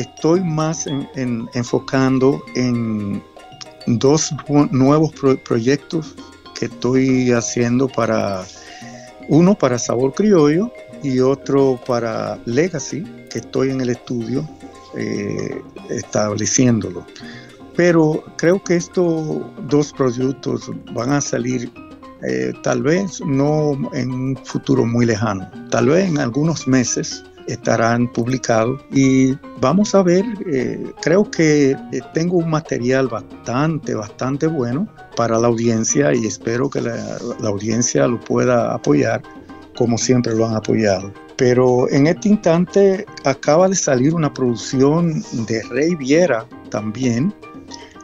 estoy 0.01 0.41
más 0.43 0.87
enfocando 1.55 2.43
en 2.55 3.23
dos 3.87 4.35
nuevos 4.71 5.13
proyectos 5.45 6.15
que 6.59 6.67
estoy 6.67 7.33
haciendo 7.33 7.89
para 7.89 8.45
uno 9.29 9.55
para 9.55 9.79
Sabor 9.79 10.15
Criollo 10.15 10.73
y 11.03 11.21
otro 11.21 11.79
para 11.87 12.39
Legacy, 12.47 13.05
que 13.31 13.39
estoy 13.39 13.71
en 13.71 13.81
el 13.81 13.91
estudio 13.91 14.49
eh, 14.97 15.63
estableciéndolo. 15.91 17.07
Pero 17.77 18.25
creo 18.37 18.63
que 18.63 18.77
estos 18.77 19.43
dos 19.69 19.93
productos 19.93 20.71
van 20.93 21.13
a 21.13 21.21
salir 21.21 21.71
eh, 22.27 22.53
tal 22.65 22.83
vez 22.83 23.21
no 23.25 23.79
en 23.93 24.11
un 24.11 24.37
futuro 24.45 24.85
muy 24.85 25.07
lejano, 25.07 25.49
tal 25.71 25.89
vez 25.89 26.09
en 26.09 26.19
algunos 26.19 26.67
meses 26.67 27.23
estarán 27.49 28.13
publicados 28.13 28.81
y 28.93 29.33
vamos 29.61 29.95
a 29.95 30.03
ver, 30.03 30.25
eh, 30.53 30.93
creo 31.03 31.29
que 31.31 31.71
eh, 31.71 31.77
tengo 32.15 32.37
un 32.37 32.51
material 32.51 33.09
bastante, 33.09 33.95
bastante 33.95 34.47
bueno 34.47 34.89
para 35.17 35.39
la 35.39 35.49
audiencia 35.49 36.15
y 36.15 36.27
espero 36.27 36.71
que 36.71 36.81
la, 36.81 37.19
la 37.41 37.49
audiencia 37.49 38.07
lo 38.07 38.21
pueda 38.21 38.75
apoyar 38.75 39.23
como 39.79 39.97
siempre 39.97 40.35
lo 40.35 40.45
han 40.45 40.57
apoyado. 40.57 41.13
Pero 41.37 41.89
en 41.91 42.09
este 42.09 42.31
instante 42.31 43.07
acaba 43.25 43.69
de 43.69 43.77
salir 43.77 44.13
una 44.13 44.35
producción 44.35 45.23
de 45.47 45.63
Rey 45.71 45.95
Viera 45.95 46.45
también, 46.69 47.33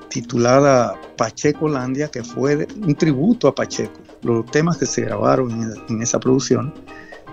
titulada 0.09 0.95
Pacheco 1.17 1.69
Landia, 1.69 2.09
que 2.09 2.23
fue 2.23 2.69
un 2.81 2.95
tributo 2.95 3.49
a 3.49 3.55
Pacheco. 3.55 4.01
Los 4.23 4.47
temas 4.53 4.77
que 4.79 4.87
se 4.87 5.03
grabaron 5.03 5.75
en, 5.89 6.01
esa 6.01 6.21
producción, 6.21 6.73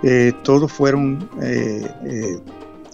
eh, 0.04 0.34
todos 0.44 0.72
fueron 0.72 1.30
eh, 1.42 1.88
eh, 2.06 2.40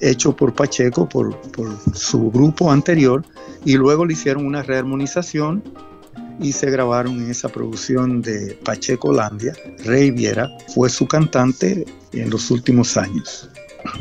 hechos 0.01 0.35
por 0.35 0.53
Pacheco, 0.53 1.07
por, 1.07 1.39
por, 1.51 1.77
su 1.93 2.29
grupo 2.31 2.71
anterior, 2.71 3.23
y 3.65 3.75
luego 3.75 4.05
le 4.05 4.13
hicieron 4.13 4.45
una 4.45 4.63
rearmonización 4.63 5.63
y 6.39 6.51
se 6.51 6.69
grabaron 6.69 7.17
en 7.23 7.31
esa 7.31 7.49
producción 7.49 8.21
de 8.21 8.57
Pacheco 8.63 9.11
Landia. 9.11 9.53
Rey 9.85 10.11
Viera 10.11 10.49
fue 10.73 10.89
su 10.89 11.07
cantante 11.07 11.85
en 12.13 12.29
los 12.29 12.51
últimos 12.51 12.97
años. 12.97 13.49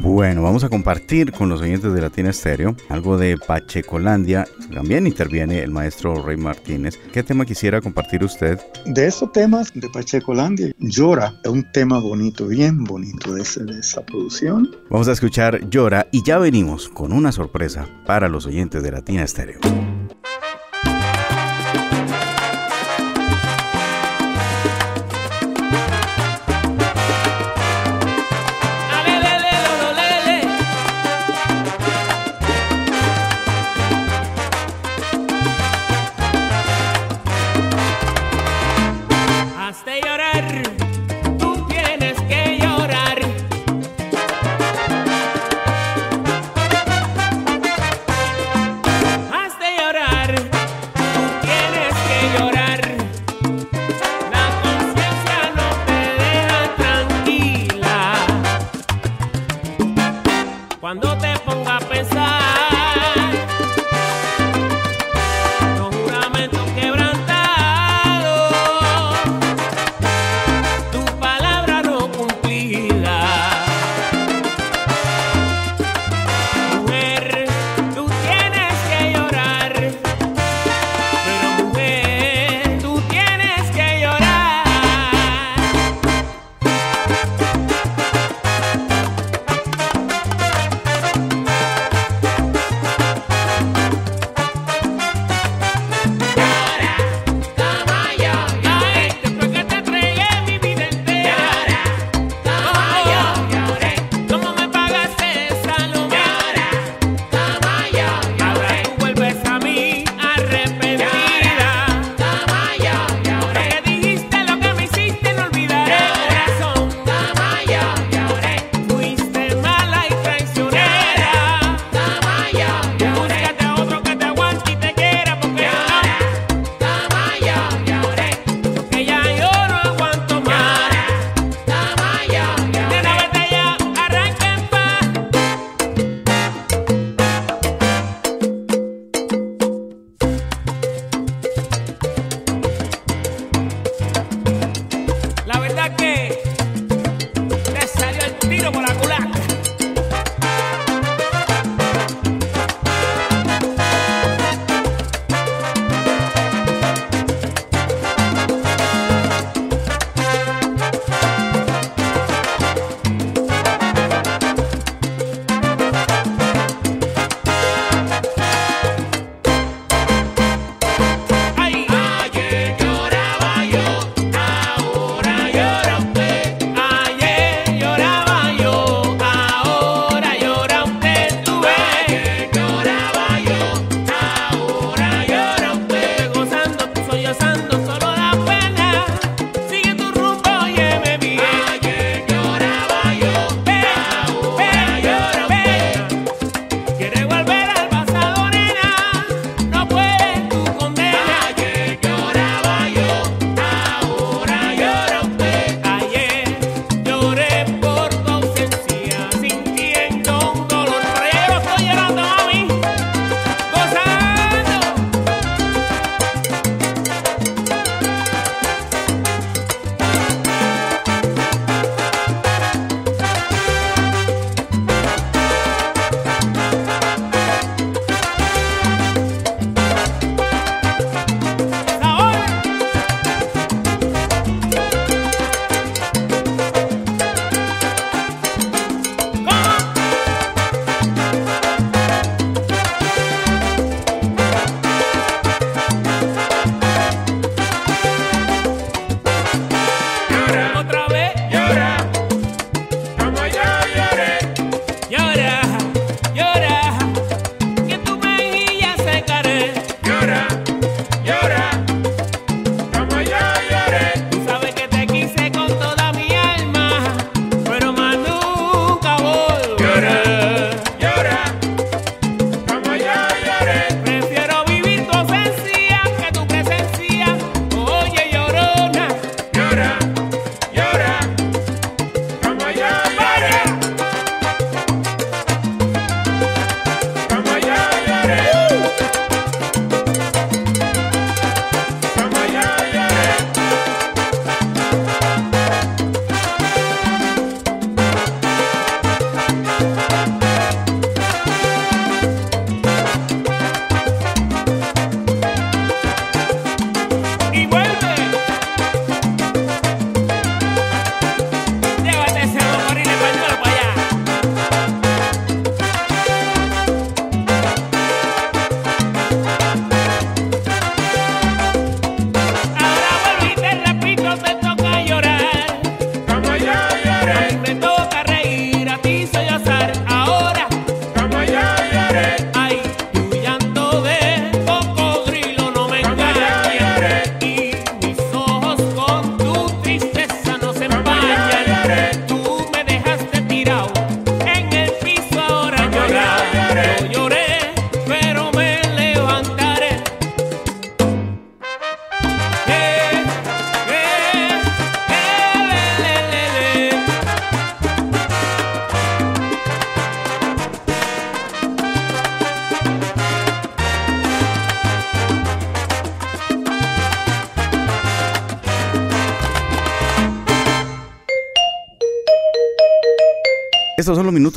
Bueno, 0.00 0.42
vamos 0.42 0.64
a 0.64 0.68
compartir 0.68 1.32
con 1.32 1.48
los 1.48 1.60
oyentes 1.60 1.92
de 1.92 2.00
Latina 2.00 2.30
Estéreo 2.30 2.76
algo 2.88 3.16
de 3.18 3.36
Pachecolandia. 3.38 4.46
También 4.72 5.06
interviene 5.06 5.62
el 5.62 5.70
maestro 5.70 6.22
Rey 6.22 6.36
Martínez. 6.36 6.98
¿Qué 7.12 7.22
tema 7.22 7.44
quisiera 7.44 7.80
compartir 7.80 8.22
usted? 8.24 8.60
De 8.84 9.06
esos 9.06 9.32
temas 9.32 9.72
de 9.74 9.88
Pachecolandia, 9.88 10.72
Llora 10.78 11.34
es 11.42 11.50
un 11.50 11.70
tema 11.72 11.98
bonito, 11.98 12.46
bien 12.46 12.84
bonito 12.84 13.34
de, 13.34 13.42
de 13.42 13.80
esa 13.80 14.04
producción. 14.04 14.70
Vamos 14.90 15.08
a 15.08 15.12
escuchar 15.12 15.68
Llora 15.68 16.06
y 16.12 16.22
ya 16.22 16.38
venimos 16.38 16.88
con 16.88 17.12
una 17.12 17.32
sorpresa 17.32 17.86
para 18.06 18.28
los 18.28 18.46
oyentes 18.46 18.82
de 18.82 18.90
Latina 18.92 19.24
Estéreo. 19.24 19.60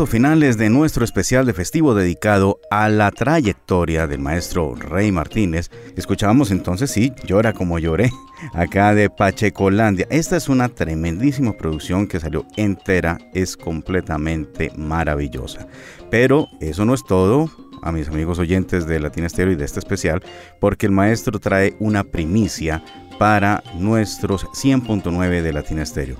Finales 0.05 0.57
de 0.57 0.69
nuestro 0.69 1.03
especial 1.03 1.45
de 1.45 1.53
festivo 1.53 1.93
dedicado 1.93 2.59
a 2.69 2.89
la 2.89 3.11
trayectoria 3.11 4.07
del 4.07 4.19
maestro 4.19 4.76
Rey 4.76 5.11
Martínez. 5.11 5.69
Escuchábamos 5.95 6.51
entonces, 6.51 6.91
sí, 6.91 7.11
Llora 7.26 7.53
como 7.53 7.80
lloré, 7.80 8.11
acá 8.53 8.93
de 8.93 9.09
Pachecolandia. 9.09 10.07
Esta 10.09 10.38
es 10.38 10.49
una 10.49 10.69
tremendísima 10.69 11.53
producción 11.53 12.07
que 12.07 12.19
salió 12.19 12.45
entera, 12.55 13.17
es 13.34 13.57
completamente 13.57 14.71
maravillosa. 14.76 15.67
Pero 16.09 16.47
eso 16.61 16.85
no 16.85 16.93
es 16.93 17.03
todo, 17.03 17.49
a 17.81 17.91
mis 17.91 18.07
amigos 18.07 18.39
oyentes 18.39 18.85
de 18.85 18.99
Latina 18.99 19.27
Estéreo 19.27 19.53
y 19.53 19.57
de 19.57 19.65
este 19.65 19.80
especial, 19.80 20.21
porque 20.59 20.85
el 20.85 20.91
maestro 20.91 21.39
trae 21.39 21.76
una 21.80 22.03
primicia 22.03 22.84
para 23.17 23.63
nuestros 23.76 24.45
100.9 24.45 25.41
de 25.41 25.53
Latina 25.53 25.84
Estéreo. 25.84 26.17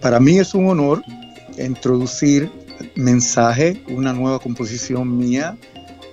Para 0.00 0.20
mí 0.20 0.38
es 0.38 0.54
un 0.54 0.68
honor 0.68 1.02
introducir 1.58 2.50
mensaje, 2.94 3.82
una 3.88 4.12
nueva 4.12 4.38
composición 4.38 5.16
mía 5.16 5.56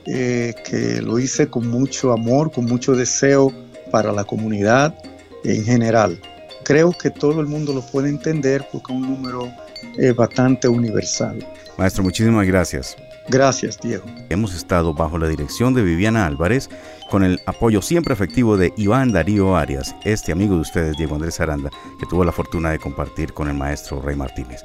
eh, 0.06 0.54
que 0.66 1.02
lo 1.02 1.18
hice 1.20 1.48
con 1.48 1.68
mucho 1.68 2.12
amor, 2.12 2.52
con 2.52 2.66
mucho 2.66 2.94
deseo 2.94 3.54
para 3.92 4.12
la 4.12 4.24
comunidad 4.24 4.96
en 5.44 5.64
general. 5.64 6.20
Creo 6.64 6.92
que 6.92 7.10
todo 7.10 7.40
el 7.42 7.48
mundo 7.48 7.74
lo 7.74 7.82
puede 7.82 8.10
entender 8.10 8.68
porque 8.72 8.94
es 8.94 9.00
un 9.00 9.08
número 9.08 9.52
eh, 9.98 10.12
bastante 10.12 10.68
universal. 10.68 11.46
Maestro, 11.78 12.04
muchísimas 12.04 12.46
gracias. 12.48 12.96
Gracias, 13.30 13.80
Diego. 13.80 14.04
Hemos 14.30 14.54
estado 14.54 14.94
bajo 14.94 15.18
la 15.18 15.28
dirección 15.28 15.74
de 15.74 15.82
Viviana 15.82 16.26
Álvarez, 16.26 16.70
con 17.10 17.24
el 17.24 17.40
apoyo 17.46 17.82
siempre 17.82 18.14
efectivo 18.14 18.58
de 18.58 18.74
Iván 18.76 19.12
Darío 19.12 19.56
Arias, 19.56 19.96
este 20.04 20.32
amigo 20.32 20.56
de 20.56 20.62
ustedes, 20.62 20.98
Diego 20.98 21.16
Andrés 21.16 21.40
Aranda, 21.40 21.70
que 22.00 22.06
tuvo 22.06 22.26
la 22.26 22.32
fortuna 22.32 22.72
de 22.72 22.80
compartir 22.80 23.34
con 23.34 23.48
el 23.48 23.54
maestro 23.54 24.02
Rey 24.02 24.16
Martínez. 24.16 24.64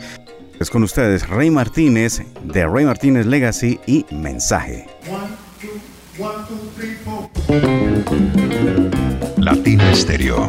Es 0.60 0.70
con 0.70 0.82
ustedes 0.82 1.28
Rey 1.28 1.51
Martínez 1.51 2.22
de 2.43 2.66
Rey 2.66 2.85
Martínez 2.85 3.26
Legacy 3.26 3.78
y 3.86 4.05
Mensaje. 4.10 4.86
Estéreo. 9.93 10.48